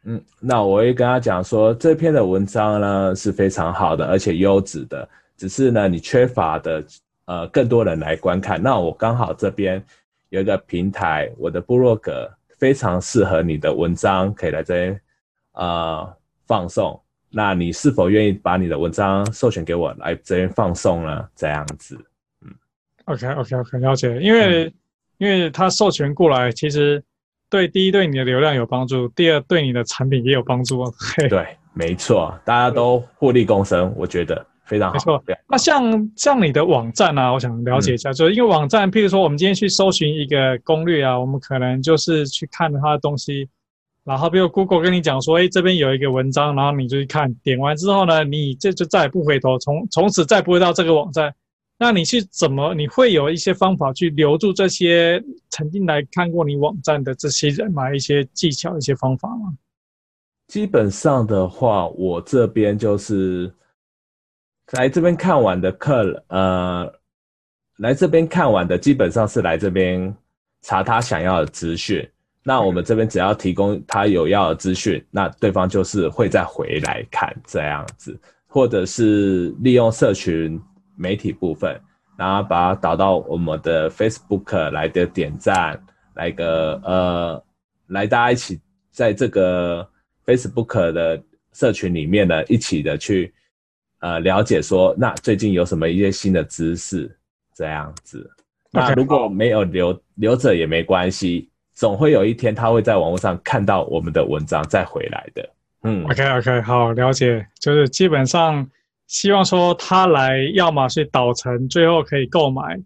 [0.05, 6.83] 嗯，那我会跟他讲说，这篇的文章呢是非常好的，而且优质的，只是呢你缺乏的
[7.27, 8.61] 呃更多人来观看。
[8.62, 9.83] 那我刚好这边
[10.31, 15.01] 有一个平台，我的部落格非常适合你的文章，可以来这边
[15.53, 16.16] 呃
[16.50, 17.00] 放送。
[17.30, 21.24] 那你是否愿意把你的文章授权给我来这边放送呢？
[21.36, 21.96] 这样子。
[22.44, 22.50] 嗯
[23.04, 24.20] OK，OK，OK，了解。
[24.20, 24.72] 因为，嗯、
[25.18, 27.00] 因为他授权过来，其实
[27.48, 30.82] 对第一对你的流量有帮助，第二对你的产品也有帮助。
[31.28, 34.44] 对，没错，大家都互利共生，我觉得。
[34.64, 34.94] 非常好。
[34.94, 35.24] 没错。
[35.48, 43.48] 那像像你的网站啊，我想了解一下，嗯、就是因为网站，譬如说我们今天去搜寻一个攻略啊，我们可能就是去看它的东西，
[44.04, 51.34] 然后比如 Google 跟你讲说，哎，这边有一个文章，然后你就去看，点完之后呢，你这就再也不回头，从从此再不会到这个网站。
[51.78, 52.74] 那你去怎么？
[52.74, 57.94] 你会有一些方法去留住这些曾经来看过你网站的这些人吗？
[57.94, 59.54] 一些技巧、一些方法吗？
[60.48, 63.50] 基本上的话，我这边就是
[64.72, 66.92] 来这边看完的客人，呃，
[67.78, 70.14] 来这边看完的基本上是来这边
[70.62, 72.06] 查他想要的资讯。
[72.42, 80.61] 那我们这边只要提供他有要的资讯，那对方就是会再回来看这样子，或者是利用社群。
[80.96, 81.81] 媒体部分，
[82.18, 87.44] 然后把它导到我们的 Facebook 来的点赞，来个呃，
[87.87, 89.88] 来大家一起在这个
[90.26, 91.22] Facebook 的
[91.55, 93.33] 社群里面呢，一起的去
[94.00, 97.11] 呃了解说，那最近有什么一些新的知识
[97.55, 98.31] 这样子。
[98.70, 101.49] 那如果没有留留着也没关系，
[101.81, 105.49] 总会有一天他会在网络上看到我们的文章再回来的。
[105.83, 108.69] 嗯，OK OK，好，了解，就是基本上。
[109.07, 112.77] 希望说他来，要么是导成，最后可以购买；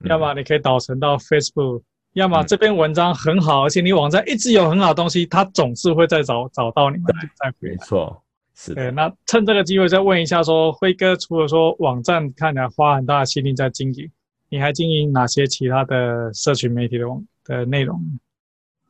[0.00, 1.82] 嗯、要么你可以导成到 Facebook；
[2.14, 7.70] 要么这篇文章很好，嗯、而且你网站一直有很好的东西，他总是会再找找到你们再回来。
[7.72, 8.22] 没错，
[8.54, 8.84] 是的。
[8.84, 14.10] 对，那趁这个机会再问一下说，说辉哥除了说网站看起来花很大的心力在经营，
[14.48, 18.00] 你还经营哪些其他的社群媒体的网的内容？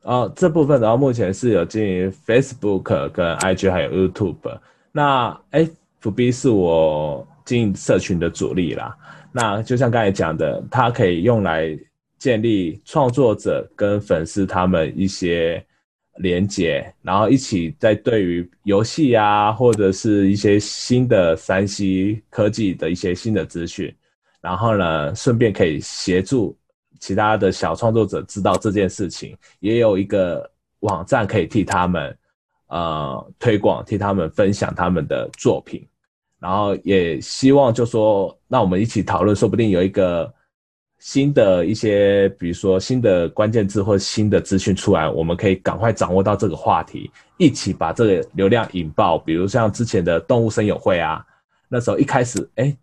[0.07, 4.59] 哦，这部分的话，目前是有经营 Facebook 跟 IG 还有 YouTube。
[4.91, 5.37] 那。
[5.99, 8.95] FB 是我经营社群的主力啦。
[9.31, 11.77] 那就像刚才讲的，它可以用来
[12.17, 15.61] 建立创作者跟粉丝他们一些
[16.19, 23.93] 连接，然后一起在对于游戏啊，或者是一些新的三 C 科技的一些新的资讯，
[24.39, 26.55] 然后呢，顺便可以协助
[26.99, 32.17] 其他的小创作者知道这件事情，也有一个网站可以替他们。
[32.69, 35.87] 呃，推广替他们分享他们的作品，
[36.37, 40.29] 然后也希望就说，那我们一起讨论，说不定有一个
[40.99, 49.17] 新的一些，比如说新的关键字或新的资讯出来，我们可以赶快掌握到这个话题，一起把这个流量引爆。
[49.17, 51.25] 比如像之前的动物森友会啊，
[51.69, 52.75] 那时候一开始，哎，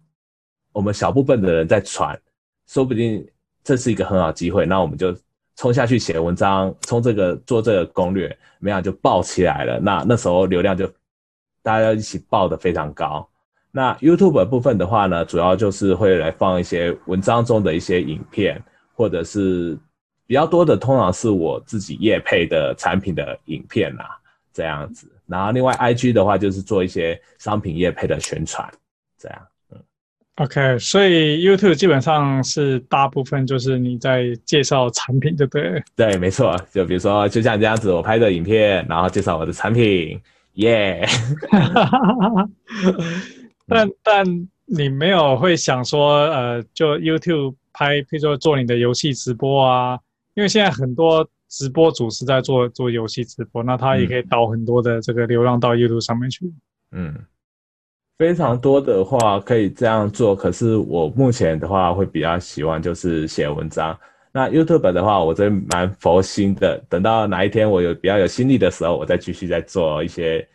[0.73, 2.19] 我们小部分的人在传，
[2.67, 3.23] 说不定
[3.65, 5.17] 这是一个很好机会，那我们就。
[5.57, 8.27] 冲下去写文章，冲这个做这个攻略，
[8.59, 9.79] 没想到就爆起来了。
[9.79, 10.85] 那那时候流量就
[11.63, 13.25] 大家一起爆得非常高。
[13.71, 18.61] 那 YouTube 部分的话呢，主要就是会来放一些文章中的一些影片，
[18.97, 19.79] 或者是
[20.27, 24.19] 比较多的，通常是我自己业配的产品的影片啦，
[24.53, 25.09] 这样子。
[25.25, 28.69] 然后另外 IG 的话，就是做一些商品业配的宣传，
[29.17, 29.39] 这样。
[30.37, 35.81] OK，所以 YouTube 基本上是大部分就是你在介绍产品，对不对？
[35.95, 36.61] 对，没错。
[36.73, 40.21] 就比如说，就像这样子，我拍的影片，然后介绍我的产品，
[40.55, 41.07] 耶、
[41.53, 42.49] yeah。
[43.69, 49.97] 但但你没有会想说，呃，就 YouTube 拍，譬如说做你的游戏直播啊，
[50.35, 56.53] 因为现在很多直播主是在做做游戏直播，那他也可以导很多的这个流量到 YouTube 上面去。
[56.91, 57.15] 嗯。
[58.17, 63.99] 非常多的话可以这样做，可是我目前的话会比较喜欢就是写文章。
[64.33, 66.77] 那 YouTube 的话，我真蛮佛心的。
[66.89, 70.47] 等到哪一天我有比较有心力的时候，我再继续再做一些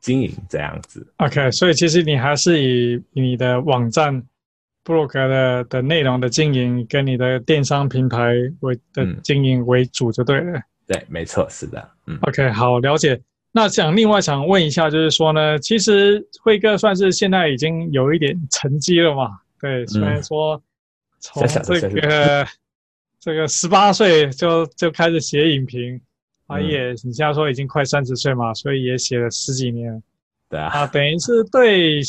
[0.00, 1.06] 经营这样子。
[1.16, 4.22] OK，所以其实你还是以你的网站、
[4.84, 10.58] 部落格的的内容的经营，跟你的电商平台为的经营为主就对了。
[10.58, 11.90] 嗯、对，没错，是的。
[12.06, 13.18] 嗯，OK，好，了解。
[13.54, 19.28] 那想另外想问一下，就是说呢，其实辉哥算是现在已经有一点成绩了嘛？
[19.60, 20.60] 对，虽然说
[21.20, 22.46] 从这个
[23.20, 26.00] 这个十八岁就就开始写影评，
[26.46, 30.02] 啊也，你现在说已经快三十岁嘛，所以也写了十几年。
[30.48, 32.00] 对啊，啊，等于是对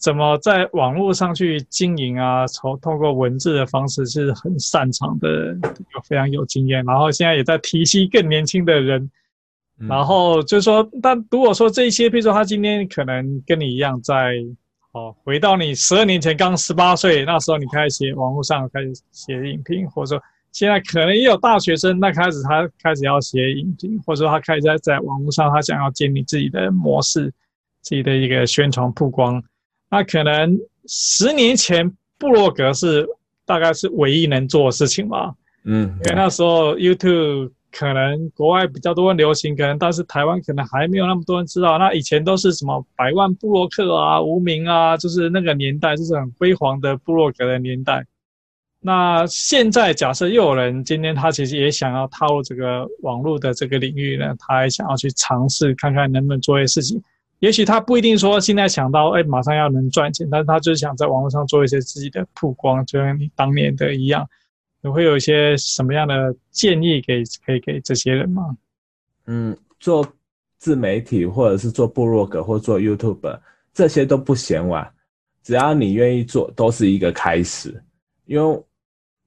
[0.00, 5.28] 怎么在网络上去经营啊，从通过文字的方式是很擅长的，
[5.94, 9.08] 有非常有经验，然后现在也在提携更年轻的人。
[9.86, 14.34] 然后就是说，但如果说这些，比如说他今天可能跟你一样在，在
[14.92, 27.32] 哦，回到你十二年前刚十八岁那时候，你开始写网络上开始写影评，或者说现在可能也有大学生，那开始他开始要写影评，或者说他开始在在网络上他想要建立自己的模式，
[27.82, 29.40] 自己的一个宣传曝光，
[29.90, 33.06] 那可能十年前布洛格是
[33.44, 35.32] 大概是唯一能做的事情吧。
[35.64, 41.78] 嗯，因为那时候 YouTube 可能国外比较多人流行，可能但是台湾可能还没有那么多人知道。
[41.78, 48.04] 那以前都是什么百万部落客啊、无名啊，就是那个年代，就是很辉煌的部落格的年代。
[48.80, 57.02] 那现在假设又有人今天他其实也想要踏入这个网络的这个领域呢，他还想要去尝试看看能不能做一些事情。
[57.40, 64.26] 也许他不一定说现在想到哎马上要能赚钱，但是他就是想在网络上做一些自己的曝光，就像你当年的一样。
[64.88, 68.56] 你会有一些什么样的建议给可以给这些人吗？
[69.26, 70.06] 嗯，做
[70.56, 73.38] 自媒体或者是做部落格或做 YouTube，
[73.74, 74.90] 这些都不嫌晚，
[75.42, 77.84] 只要你愿意做，都是一个开始。
[78.24, 78.62] 因为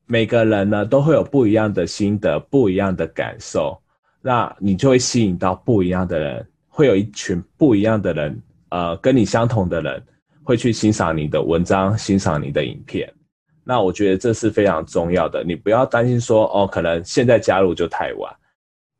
[0.08, 3.80] 每个人呢都会有不一样的心得、不一样的感受，
[4.20, 10.04] 那你就会吸引到不一样的人，会有一群不一样的人，呃，跟你相同的人
[10.42, 13.08] 会去欣赏你的文章、欣赏你的影片。
[13.72, 18.36] 那我觉得这是非常重要的，你不要担心说哦，可能现在加入就太晚，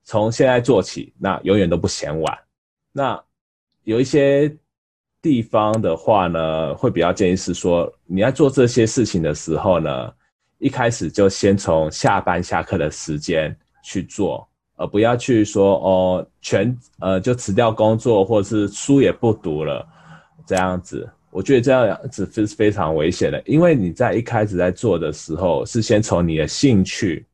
[0.06, 2.40] 从现在做起，那永远都不嫌晚。
[2.94, 3.22] 那
[3.84, 4.50] 有一些
[5.22, 10.14] 地方的话呢，会比较建议是说，你在做这些事情的时候呢，
[10.58, 13.54] 一开始就先从下班下课的时间
[13.84, 14.48] 去做，
[14.78, 19.86] 而不要去说哦，全呃就辞掉工作，或者是书也不读了，
[20.48, 21.10] 这样子。
[21.32, 27.26] 我觉得这样子是非常危险的，因为你在一开始在做的时候，是先从你的兴趣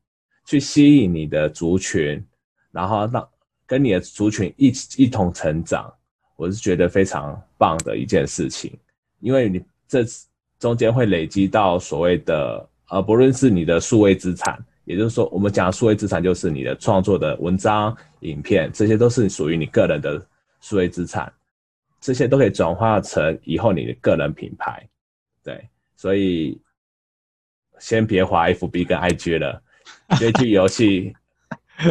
[0.46, 2.24] 去吸引你的族群，
[2.72, 3.28] 然后让
[3.66, 5.92] 跟你的族群一起一同成长，
[6.36, 8.72] 我是觉得非常棒的一件事情，
[9.20, 10.06] 因为你这
[10.60, 20.24] 中间会累积到所谓的呃，不论是你的数位资产，也就是说，我们讲数位资产就是你的创作的文章、影片，这些都是属于你个人的
[20.62, 21.32] 数位资产。
[22.00, 24.88] 这些都可以转化成以后你的个人品牌，
[25.44, 26.62] 对，所以
[27.80, 29.62] 先别滑 FB 跟 IG 了，
[30.20, 31.14] 这句 游戏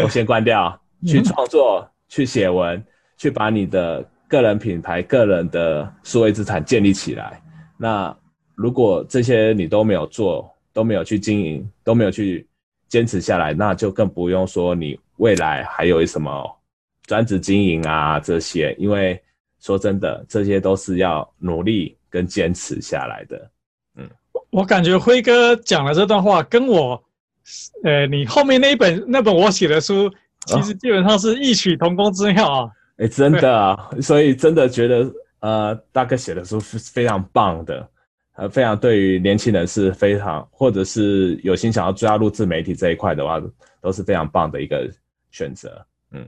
[0.03, 2.83] 我先关掉，去创作、去写文、
[3.19, 7.43] 去把你的个人品牌、个人的数位资产建立起来。
[7.77, 8.17] 那
[8.55, 12.49] 如果这些你都没有做，都没有去经营，都没有去
[12.89, 16.59] 坚持下来，那就更不用说你未来还有什么
[17.03, 19.21] 专职经营啊这些，因为。
[19.67, 23.51] 说真的，这些都是要努力跟坚持下来的。
[23.97, 24.09] 嗯，
[24.51, 27.03] 我感觉辉哥讲的这段话跟我，
[27.83, 30.09] 呃，你后面那一本那本我写的书，
[30.47, 32.71] 其实基本上是异曲同工之妙啊。
[32.99, 37.89] 哎、哦欸，真的啊， 所以真的觉得，呃，大哥写的书是非常棒的，
[38.37, 43.43] 呃，非常对于年轻人是非常，或者是有心想要加入自媒体这一块的话，
[43.83, 44.89] 都是非常棒的一个
[45.33, 45.85] 选择。
[46.13, 46.25] 嗯。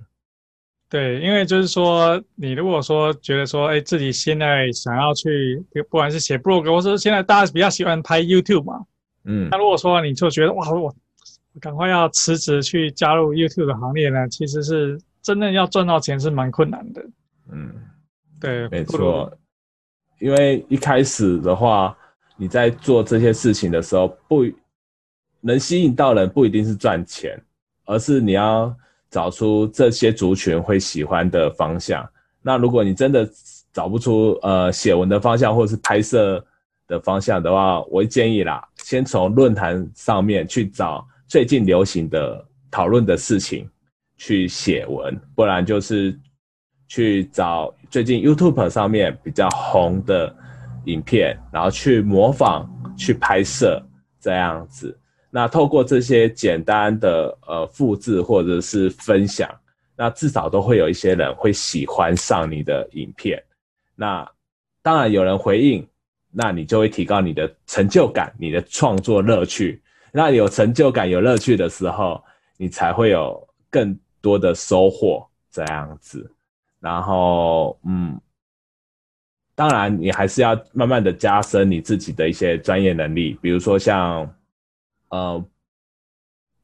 [0.90, 8.86] 对，因为就是说，你如果说觉得说，哎，自己现在想要去，不管是写 blog，或是现在大家比较喜欢拍 YouTube 嘛，
[9.24, 10.94] 嗯，那如果说你就觉得哇，我
[11.60, 17.04] 赶快要辞职去加入 YouTube 的行列呢，其实是真的要赚到钱是蛮困难的。
[17.52, 17.70] 嗯，
[18.40, 19.30] 对，没错，
[20.20, 21.94] 因为一开始的话，
[22.38, 24.46] 你在做这些事情的时候，不
[25.42, 27.38] 能吸引到人，不一定是赚钱，
[27.84, 28.74] 而是你要。
[29.10, 32.08] 找出这些族群会喜欢的方向。
[32.42, 33.28] 那如果你真的
[33.72, 36.44] 找不出呃写文的方向，或者是拍摄
[36.86, 43.68] 的方向的话，我建议啦，先从论坛上面去找最近流行的讨论的事情
[44.16, 46.18] 去写文，不然就是
[46.86, 50.34] 去找最近 YouTube 上面比较红的
[50.86, 53.82] 影片，然后去模仿去拍摄
[54.20, 54.98] 这样子。
[55.30, 59.46] 那透过这些简单的呃复制或者是分享，
[59.94, 63.38] 那至少都会有一些人会喜欢上你的影片。
[63.94, 64.26] 那
[64.80, 65.86] 当然有人回应，
[66.30, 69.82] 那你就会提高你的成就感，你的创作乐趣。
[70.12, 72.24] 那有成就感、有乐趣的时候，
[72.56, 76.32] 你才会有更多的收获这样子。
[76.80, 78.18] 然后嗯，
[79.54, 84.26] 当然你还是要慢慢的加深你自己的一些专业能力，比如说像。
[85.10, 85.42] 呃，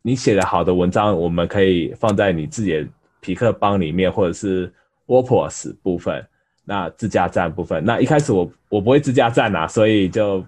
[0.02, 2.86] 你写的好的文章，我们可以放在你自己的
[3.22, 4.70] 痞客邦里面，或者是
[5.06, 6.26] WordPress 部分，
[6.62, 7.82] 那自驾站部分。
[7.82, 10.44] 那一开始我我不会自驾站啊，所以就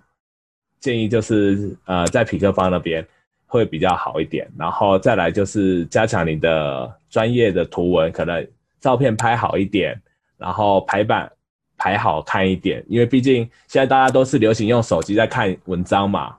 [0.79, 3.03] 建议就是呃在痞客邦那边
[3.47, 4.47] 会比较好一点。
[4.59, 8.47] 然后再来就是加强你的专业的图文，可能
[8.79, 9.99] 照片拍好一点，
[10.37, 11.33] 然后排版
[11.79, 16.37] 排好看一点，因为毕竟现在大家都是流行用手机在看文章嘛，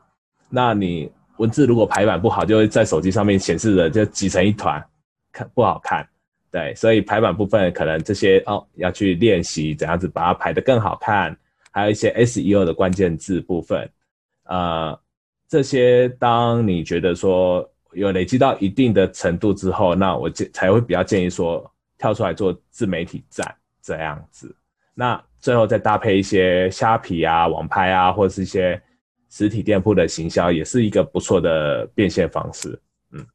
[0.51, 1.11] 那你。
[1.37, 4.83] 文字如果排版不好，就会在手机上面显示的就挤成一团，
[5.31, 6.07] 看不好看。
[6.49, 11.37] 对，所以排版部分可能这些哦要去练习怎样子把它排得更好看，
[11.71, 13.87] 还有一些 SEO 的关键字部分，
[14.45, 14.97] 呃，
[15.47, 24.55] 这些当你觉得说有累积到一定的程度之后，那我建才会比较建议说跳出来做自媒体站这样子。
[24.93, 28.81] 那最后再搭配一些虾皮啊、网拍啊，或者是一些
[29.29, 32.79] 实体店铺的行销，也是一个不错的变现方式。
[33.11, 33.25] 嗯，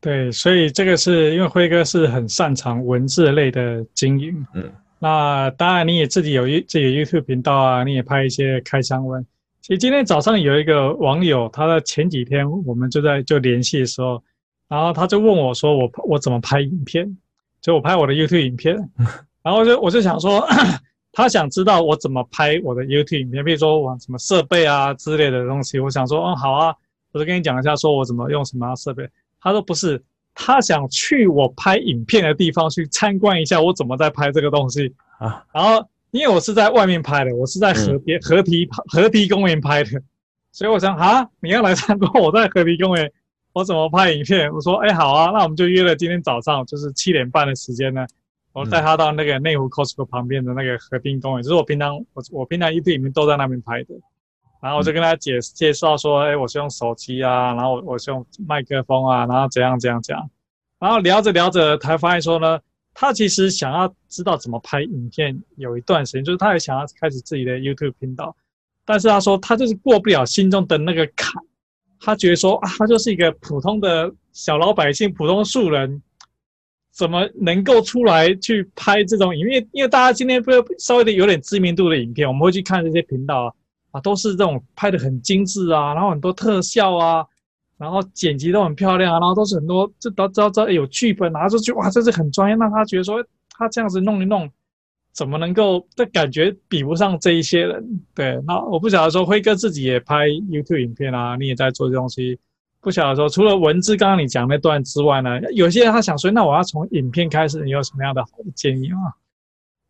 [0.00, 4.46] 对，所以这个是因为辉哥是很擅长文字类的经营。
[4.54, 9.24] 嗯，那当然你也自己有一自己的 YouTube 频道啊，你也拍一些开箱文。
[9.60, 14.22] 其实今天早上有一个网友，他在前几天我们就在就联系的时候，
[14.68, 17.16] 然后他就问我说我：“我我怎么拍影片？
[17.60, 18.76] 就我拍我的 YouTube 影片。
[19.42, 20.46] ”然后就我就想说，
[21.16, 25.78] 他想知道我怎么拍我的 YouTube 影片，比如说我什么设备啊之类的东西。
[25.78, 26.74] 我想说，嗯，好啊，
[27.12, 29.08] 我就跟你讲一下，说我怎么用什么设备。
[29.40, 30.04] 他说不是，
[30.34, 35.88] 他想去我拍影片的地方去参观一下我怎么在拍这个东西啊，然后。
[36.12, 40.00] 因为我是在外面拍的，我是在河边、嗯、河堤河堤公园拍的，
[40.50, 43.12] 所以我想啊，你要来参观我在河堤公园，
[43.52, 44.50] 我怎么拍影片？
[44.50, 48.06] 我说哎好啊，那我们就约了今天早上就是七点半的时间呢，
[48.60, 53.94] 我带他到那个内湖 Costco 旁边的那个河滨公园，就是我平常我我平常一天里面都在那边拍的，
[54.62, 60.30] 然后我就跟他解介绍说，哎，我是用手机啊，然后我我是用麦克风啊，然后怎样怎样怎样，
[60.78, 62.58] 然后聊着聊着才发现说呢。
[62.98, 68.34] 他其实想要知道怎么拍影片，有一段时间，就是他也想要开始自己的 YouTube 频道，
[68.86, 71.42] 但是他说他就是过不了心中的那个坎，
[72.00, 76.02] 他觉得说啊，他就是一个普通的小老百姓，普通素人，
[76.96, 79.68] 怎么能够出来去拍这种影片？
[79.72, 83.52] 因为大家今天不要稍微的有点知名度的影片，我们会去看这些频道啊，
[83.90, 87.26] 啊，都是这种拍的很精致啊，然后很多特效啊。
[87.78, 92.54] 然后剪辑都很漂亮啊，然后都是很多，这都知道知道有剧本拿出去，哇，这是很专业。
[92.54, 94.50] 那他觉得说，他这样子弄一弄，
[95.12, 95.86] 怎么能够？
[95.94, 98.00] 这感觉比不上这一些人。
[98.14, 102.38] 对，那我不晓得说，辉哥自己也拍 YouTube 影片啊，你也在做这东西。
[102.86, 109.12] 不晓得说，除了文字刚刚你讲那段之外呢，有些人他想说，那我要从影片开始，你有什么样的好的建议吗？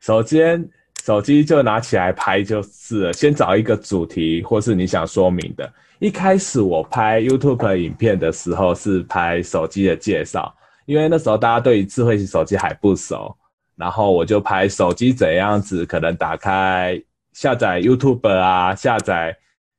[0.01, 0.67] 首先，
[1.05, 5.71] 手机就拿起来拍就是了，先找一个主题或是你想说明的。
[5.99, 10.51] 一开始我拍 YouTube 影片的时候是拍手机的介绍，
[10.87, 13.37] 因为那时候大家对于智慧型手机还不熟，
[13.77, 16.99] 然后我就拍手机怎样子，可能打开
[17.35, 19.37] 下载 YouTube 啊，下载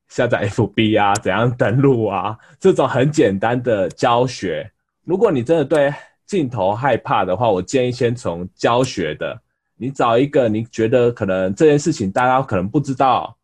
[0.07, 4.69] 下载 FB 啊，怎样登录啊，这种很简单的教学。
[5.03, 5.93] 如果你真的对
[6.25, 9.39] 镜头害怕的话，我建议先从教学的，
[9.75, 13.37] 你找一个你觉得可能这件事情大家可能不知道，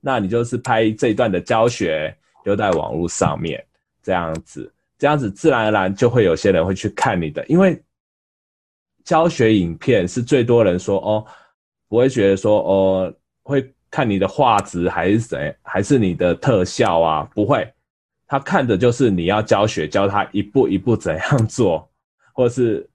[0.00, 2.16] 那你就是拍这一段的教学。
[2.42, 3.62] 丢在网络上面，
[4.02, 7.78] 这样子，这样子自然而然就会有些人会去看你的，因为
[9.04, 11.26] 教学影片是最多人说哦，
[11.86, 17.28] 不会觉得说哦，会看你的画质还是谁，还是你的特效啊？
[17.34, 17.68] 不会，
[18.26, 21.88] 他看的就是你要教学，教他一步一步怎样做，
[22.32, 22.88] 或是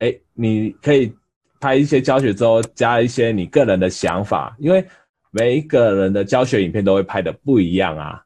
[0.00, 1.12] 哎，你可以
[1.58, 4.84] 拍一些教学之后加一些你个人的想法，因为
[5.30, 8.22] 每一个人的教学影片都会拍的不一样啊。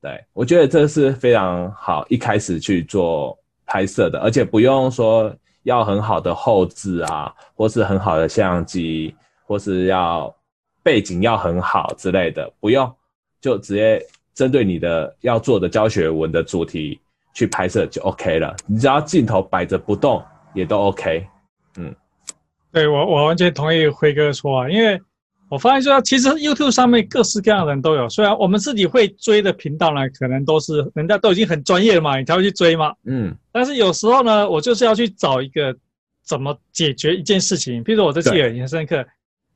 [0.00, 5.32] 对，我觉得这是非常好，一开始去做拍摄的，而且不用说
[5.64, 9.14] 要很好的后置啊，或是很好的相机，
[9.44, 10.34] 或是要
[10.82, 12.92] 背景要很好之类的，不用，
[13.40, 14.04] 就直接
[14.34, 17.00] 针对你的要做的教学文的主题
[17.34, 18.56] 去拍摄就 OK 了。
[18.66, 20.22] 你只要镜头摆着不动
[20.54, 21.26] 也都 OK。
[21.76, 21.94] 嗯，
[22.72, 25.00] 对，我我完全同意辉哥说啊，因为。
[25.50, 28.06] 我发现说，其实 YouTube 上面各式各样的人都有。
[28.10, 32.92] 虽然我们自己会追的频道呢，可能都是人家都已经很专业了嘛，你才会去追嘛。
[33.04, 33.34] 嗯。
[33.50, 35.74] 但是有时候呢，我就是要去找一个
[36.22, 37.82] 怎么解决一件事情。
[37.82, 39.02] 比如说，我这次也很深刻，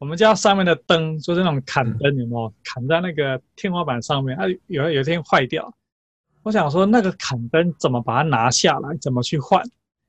[0.03, 2.53] 我们家上面的灯就是那种砍灯，有没有？
[2.65, 5.73] 砍在那个天花板上面，它有有一天坏掉。
[6.43, 8.97] 我想说，那个砍灯怎么把它拿下来？
[9.01, 9.63] 怎么去换？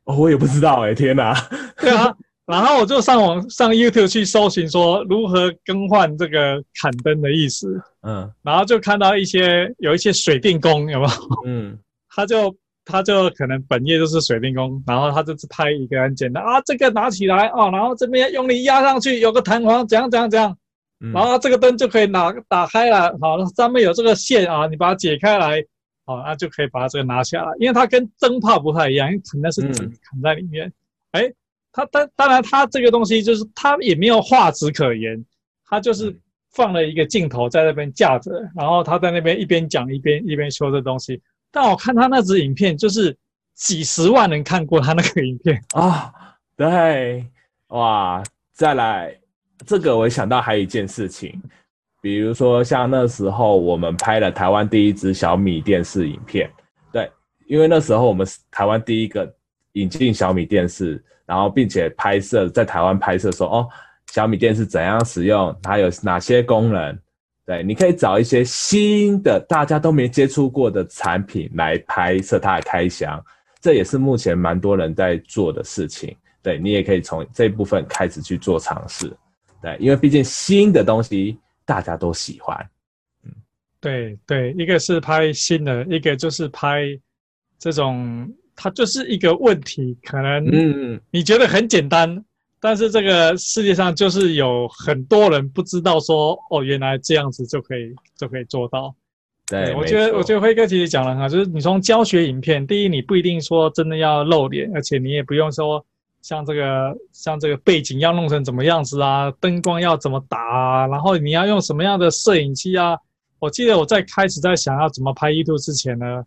[0.06, 1.36] 哦，我也不知道哎、欸，天哪！
[1.78, 2.12] 对啊。
[2.48, 11.12] 然后我就上网上 YouTube 去搜寻说如何更换这个砍灯的意思，嗯，然后就看到一些有一些水电工有没有？
[11.46, 11.78] 嗯，
[12.10, 12.50] 他就
[12.86, 20.58] 他就可能本业就是水电工，然后他就是拍一个很简单啊，这个拿起来哦，然后这边用力压上去，有个弹簧，怎样怎样怎样，
[21.14, 25.64] 然后这个灯就可以拿打开了，好，上面有这个线啊，你把它解开来，
[26.06, 30.72] 好，那就可以把它这个拿下来，因为它跟灯泡不太一样，因为可能是纸砍在里面，
[31.12, 31.36] 哎、嗯。
[31.76, 35.26] 他当当然，它这个东西就是它也没有画质可言，
[35.68, 36.16] 它就是
[36.52, 41.20] 放了一个镜头在那边架着，然后他在那边一边讲一边一边修这东西。
[41.54, 43.16] 但我看他那支影片，就是
[43.54, 46.12] 几十万人看过他那个影片啊。
[46.58, 47.24] 对，
[47.68, 48.24] 哇，
[48.54, 49.16] 再来
[49.64, 51.40] 这个，我想到还有一件事情，
[52.02, 56.52] 比如说像那时候我们拍了台湾第一支小米电视影片，
[56.92, 57.08] 对，
[57.46, 59.32] 因为那时候我们是台湾第一个
[59.74, 63.70] 引进小米电视，然后并且拍摄在台湾拍摄说哦，
[64.12, 67.00] 小米电视怎样使用，它有哪些功能？
[67.46, 73.22] 对，你可以找一些新的大家都没接触过的产品来拍摄它的开箱，
[73.60, 76.16] 这也是目前蛮多人在做的事情。
[76.42, 79.12] 对，你也可以从这部分开始去做尝试。
[79.62, 82.58] 对，因为毕竟新的东西大家都喜欢。
[83.26, 83.32] 嗯，
[83.82, 86.84] 对对，一个是拍新的，一个就是拍
[87.60, 92.10] 这种，它就是一个问题，可能嗯，你觉得很简单。
[92.10, 92.26] 嗯
[92.64, 98.96] 但是这个世界上就是有很多人不知道说哦，原来这样子就可以就可以做到。
[99.48, 105.86] 对，对我觉得我觉得辉哥其实讲了哈，就是你从教学影片，第一你不一定说真的要露脸，而且你也不用说
[106.22, 112.98] 像这个像这个背景要弄成怎么样子啊，灯光要怎么打啊，然后你要用什么样的摄影机啊。
[113.40, 116.24] 我记得我在开始在想要怎么拍 YouTube 之前呢，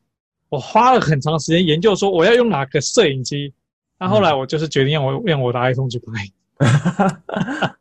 [0.50, 3.54] 我花了很长时间研究说我要用哪个摄影机。
[3.98, 6.28] 那后来我就是决定用我用我的 iPhone 去拍，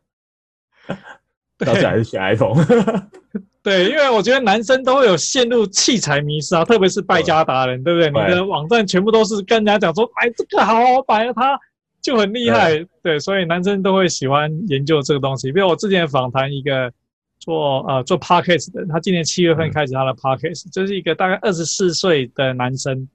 [1.58, 2.64] 到底还是选 iPhone？
[3.62, 8.10] 对，因为我觉得男生都会有陷入器材迷失啊，特别是败家达人，对不对？
[8.10, 11.58] 你的网站全部都是跟人家讲说，哎，这个好好摆了，它
[12.00, 15.50] 就很厉害，对，所以男生都会喜欢研究这个东西。
[15.50, 16.92] 比如我之前访谈一个
[17.40, 23.08] 做呃做 Podcast 的，他今年七月份开始他的 Podcast，就是一个大概二十四岁的男生，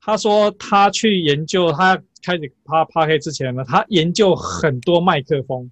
[0.00, 2.00] 他说他去研究他。
[2.22, 5.70] 开始拍 Podcast 之前呢，他研究很多麦克风，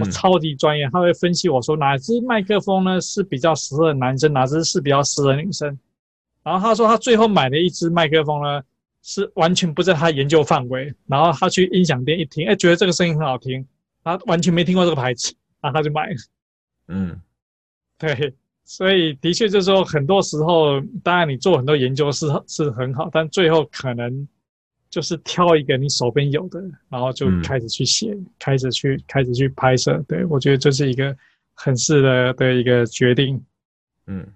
[0.00, 0.88] 我超级专业。
[0.90, 5.78] 他会分析我说哪支麦克风呢是比较适合男生，哪支是比较适合女生。
[6.42, 8.62] 然后他说他最后买的一支麦克风呢
[9.02, 10.94] 是完全不在他研究范围。
[11.06, 13.62] 然后他去音响店一听，哎，觉得这个声音很好听，
[14.02, 16.14] 他完全没听过这个牌子，然后他就买了。
[16.88, 17.20] 嗯，
[18.00, 18.32] 对，
[18.64, 24.28] 所以的确就是说，很多时候当然你做很多研究是是很好，但最后可能。
[24.92, 29.96] 就是挑一个你手边有的，然后就开始去写，嗯、开始去开始去拍摄。
[30.06, 31.16] 对，我觉得这是一个
[31.54, 33.42] 很适的的一个决定。
[34.06, 34.26] 嗯，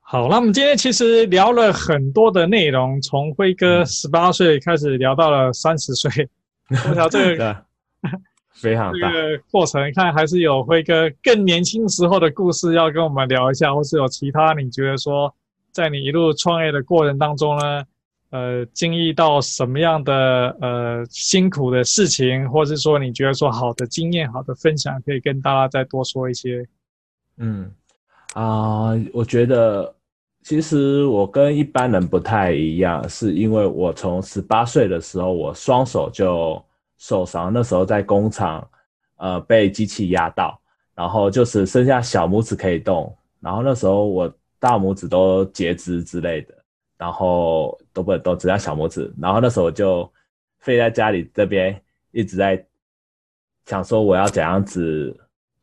[0.00, 6.26] 好，那我们今天其实聊了很多的内容，从辉哥十八岁开始聊到了三十岁，
[6.88, 7.54] 我想这个
[8.54, 15.34] 非常大这个过程，看还是有辉哥更年轻时候的故事要跟我们聊一下，或是有其他你觉得说
[15.70, 17.82] 在你一路创业的过程当中呢？
[18.30, 26.66] 呃，经历到什么样的呃辛苦的事情，或是说你觉得说好的经验、好的分享，可以跟大家再多说一些。
[27.36, 27.70] 嗯
[28.32, 29.94] 啊、呃，我觉得
[30.44, 36.64] 其实我跟一般人不太一样，是因为我从十八岁的时候，我双手就
[36.98, 38.68] 受伤，那时候在工厂，
[39.16, 40.60] 呃，被机器压到，
[40.94, 46.54] 然后就是剩下小拇指可以动，然后那时候我大拇指都截肢之类的。
[46.98, 50.08] 然后都不都只要小拇指，然后那时候我就
[50.60, 51.76] 废在家里这边
[52.12, 52.64] 一直在
[53.66, 55.12] 想说我要怎样子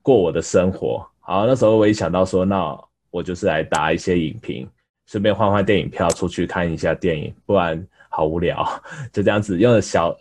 [0.02, 1.08] 过我的生活。
[1.22, 2.78] 好，那时候我一想到说，那
[3.10, 4.70] 我就是来打一些影评，
[5.06, 7.88] 顺便换换电影票出去看一下电影，不然
[8.20, 8.66] 好无聊。
[9.14, 10.14] 就这样子用小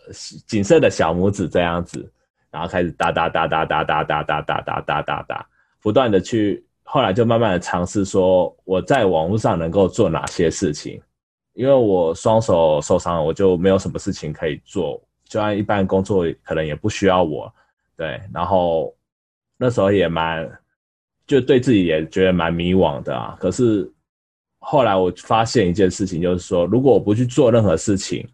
[0.47, 2.09] 仅剩的小拇指这样子，
[2.49, 5.45] 然后开始打打打打打打打打打打打打打，
[5.81, 11.01] 不断的去，后来就慢慢的尝试说我在网络上能够做哪些事情。
[11.53, 17.53] 因为我双手受伤了，我就没有什么事情可以做，就按一般工作可能也不需要我，
[17.97, 18.21] 对。
[18.33, 18.95] 然后
[19.57, 20.49] 那时候也蛮，
[21.27, 23.35] 就对自己也觉得蛮迷惘的啊。
[23.41, 23.91] 可是
[24.59, 28.27] 后来我发现一件事情，就是说，如果我不去做任何事情，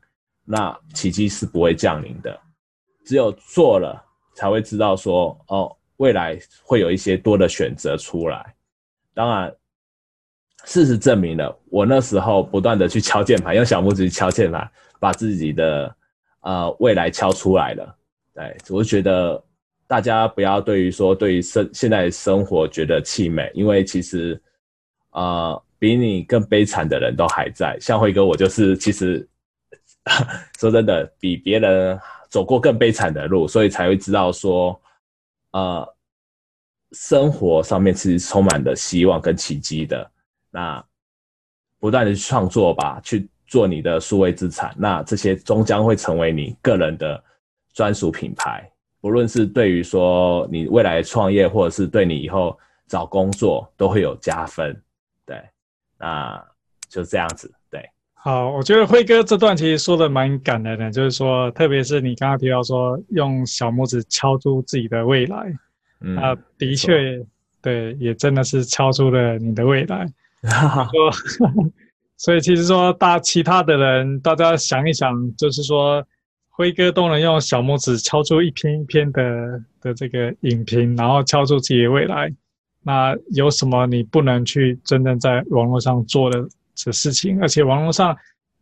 [0.43, 2.39] 那奇迹是不会降临的。
[3.05, 4.03] 只有做了，
[4.35, 8.55] 才会知道说，哦，未来会有一些多的选择出来。
[9.13, 9.55] 当然。
[10.67, 14.67] 事实证明了，我那时候不断的去敲键盘，用小拇指敲键盘，
[14.99, 15.95] 把自己的
[16.41, 17.95] 呃未来敲出来了。
[18.33, 19.43] 对，我觉得
[19.85, 24.41] 大家不要对于说对于生现在生活觉得气馁，因为其实
[25.11, 27.77] 呃比你更悲惨的人都还在。
[27.79, 29.29] 像辉哥，我就是其实
[30.59, 34.81] 说真的，比别人走过更悲惨的路，所以才会知道说
[35.51, 35.87] 呃
[36.93, 40.09] 生活上面其实充满了希望跟奇迹的。
[40.49, 40.83] 那
[41.79, 47.23] 不断的创作吧，去做你的数位资产，那这些终将会成为你个人的
[47.75, 48.67] 专属品牌。
[49.01, 52.57] 不论是对于说你未来创业，或者是对你以后
[52.87, 54.75] 找工作，都会有加分。
[55.97, 56.45] 对，那
[56.89, 57.51] 就这样子。
[57.69, 57.83] 对，
[58.13, 65.53] 好，我觉得辉哥这段其实说的蛮感人的，就是说，特别是你刚刚提到说用小拇指敲出自己的未来，
[66.01, 67.25] 嗯，啊，的确，
[67.61, 70.07] 对，也真的是敲出了你的未来。
[70.45, 71.11] 说，
[72.17, 76.05] 所以其实说大其他的人，大家想一想，就是说
[76.49, 82.31] 辉哥都能用小拇指敲出一篇一篇的的这个影评，然后敲出自己的未来。
[82.87, 86.39] 那有什么你不能去真正在网络上做的
[86.85, 87.41] 的事情？
[87.41, 88.15] 而且网络上，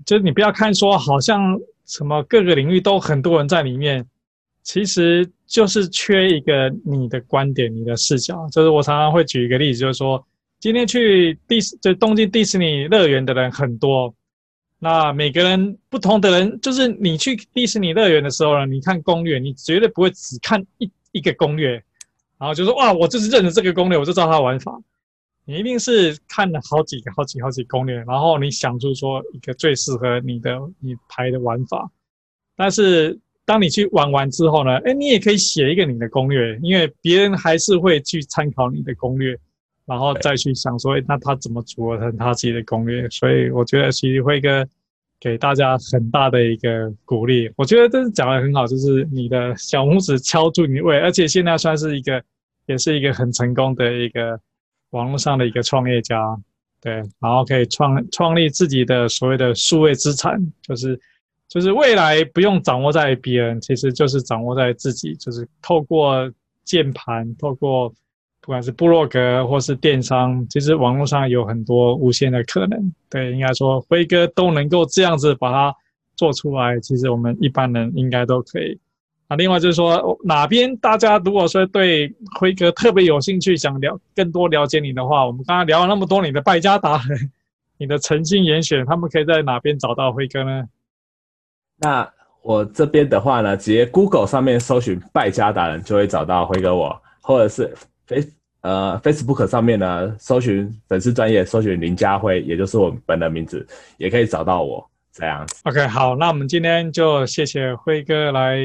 [0.05, 4.05] 就是你不要看说好像什么各个领域都很多人在里面，
[4.63, 8.47] 其实就是缺一个你的观点、你的视角。
[8.49, 10.25] 就是我常常会举一个例子，就是说
[10.61, 14.15] 今天去迪士就东京迪士尼乐园的人很多，
[14.79, 21.83] 那每个人不同的人，就是你去迪士尼乐园的时候呢，你看攻略，你绝对不会只看一一个攻略。
[22.43, 24.77] 然后就说哇，我就是认了这个攻略，我就知道它玩法。
[25.45, 31.89] 你一定是看了好几个、好几、好几攻略，然后你想出说一个最适合你的、你牌的玩法。
[32.57, 39.37] 但是当你去玩完之后呢，哎，你也可以写一个你的攻略，因为别人还是会去参考你的攻略，
[39.85, 43.09] 然后再去想说，那他怎么组合成他自己的攻略。
[43.09, 44.67] 所以我觉得其实辉哥
[45.23, 47.49] 给大家很大的一个鼓励。
[47.55, 52.21] 我觉得这是讲的很好，就是你的小拇指敲住你胃，而且现在算是一个。
[52.65, 54.39] 也是一个很成功的一个
[54.91, 56.17] 网络上的一个创业家，
[56.79, 60.97] 对，然后可以创创立自己的所谓的数位资产，就是
[61.49, 66.31] 就是未来不用掌握在别人，其实就是掌握在自己，就是透过
[66.63, 67.93] 键盘，透过
[68.45, 72.93] 不管是部落格或是电商，其实网络上有很多无限的可能。
[73.09, 75.73] 对，应该说辉哥都能够这样子把它
[76.17, 78.77] 做出来，其实我们一般人应该都可以。
[79.29, 87.31] 啊另外就是说，哪边大家如果说对辉哥特别有兴趣，想了更多了解你的话，我们刚刚聊了那么多你的败家达人，
[87.79, 90.65] 你的诚信严选，他们可以在哪边找到辉哥呢？
[91.77, 97.73] 那我这边的话呢，直接 Google 上面搜寻败家达人就会找到辉哥我，或者是
[98.13, 103.65] Face 呃 Facebook 上面呢搜寻粉丝专业，搜寻林家辉，也就是我本人名字，
[103.97, 105.61] 也可以找到我这样子。
[105.63, 108.57] OK，好，那我们今天就谢谢辉哥来。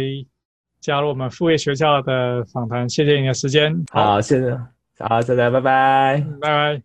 [0.80, 3.74] 加入我们副业学校的访谈，谢谢你的时间。
[3.90, 4.56] 好，谢谢，
[5.00, 6.80] 好，再见，拜拜，拜拜。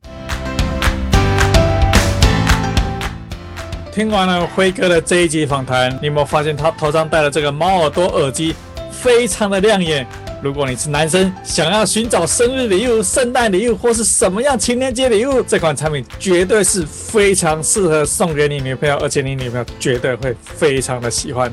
[3.91, 8.55] 听完了辉哥的这一集访谈，你有没有发现他头上戴的这个猫耳朵耳机
[8.89, 10.07] 非常的亮眼？
[10.43, 21.49] 如果你是男生，想要寻找生日礼物、圣诞礼物或是什么样情人节礼物，这款产品绝对是非常适合送给你女朋友，而且你女朋友绝对会非常的喜欢。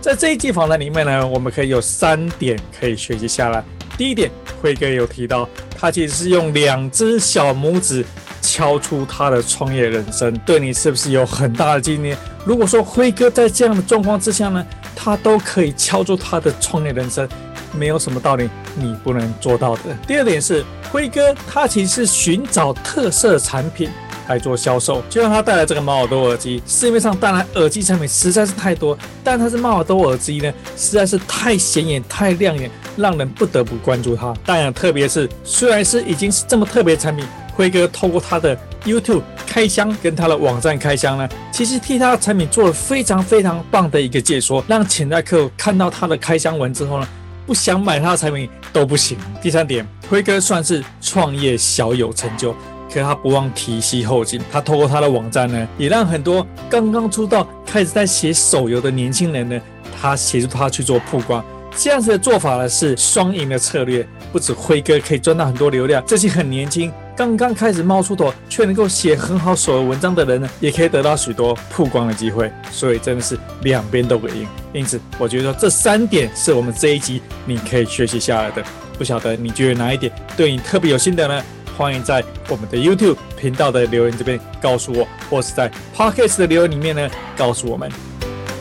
[0.00, 3.62] 在这一季访谈里面呢，我们可以有三点可以学习下来。
[3.96, 4.28] 第一点，
[4.60, 8.04] 辉哥有提到，他其实是用两只小拇指
[8.40, 12.18] 敲出他的创业人生，对你是不是有很大的纪念？
[12.44, 14.66] 如果说辉哥在这样的状况之下呢，
[14.96, 17.28] 他都可以敲出他的创业人生，
[17.76, 19.82] 没有什么道理你不能做到的。
[20.06, 23.90] 第二点是，辉哥他其实寻找特色产品。
[24.28, 26.62] 来做销售，就像他带来这个猫耳朵耳机。
[26.64, 34.32] 市面上当然耳机产品实在是太多，但它是猫耳朵耳机呢，实在是太显眼、太亮眼，让人不得不关注它。
[34.46, 47.08] 当然，特别是虽然是已经是这么特别的产品，辉哥透过他的 YouTube 开箱跟他的网站开箱呢，其实替他的产品做了非常非常棒的一个解说，让潜在客户看到他的开箱文之后呢，
[47.46, 49.18] 不想买他的产品都不行。
[49.40, 52.54] 第三点，辉哥算是创业小有成就。
[52.92, 59.58] 可他不忘提携后进，他透过他的网站呢，也让很多刚刚出道、开始在写手游的年轻人呢，
[59.98, 61.42] 他协助他去做曝光。
[61.74, 64.06] 这样子的做法呢，是双赢的策略。
[64.30, 72.50] 不止辉哥可以赚到很多流量，这些很年轻、刚刚开始冒出头却能够写很好手的文章的人呢，也可以得到许多曝光的机会。
[72.70, 74.46] 所以真的是两边都可以赢。
[74.72, 78.62] 因此，我觉得这三点是我们这一集你可以学习下来的。
[78.98, 81.42] 不晓得你觉得哪一点对你特别有心得呢？
[81.76, 87.90] 欢迎在我们的 YouTube 频道的留言这边告诉我，或是在 Podcast 的留言里面呢告诉我们。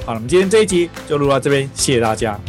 [0.05, 2.39] 好了，我们今天这一集就录到这边，谢谢大家。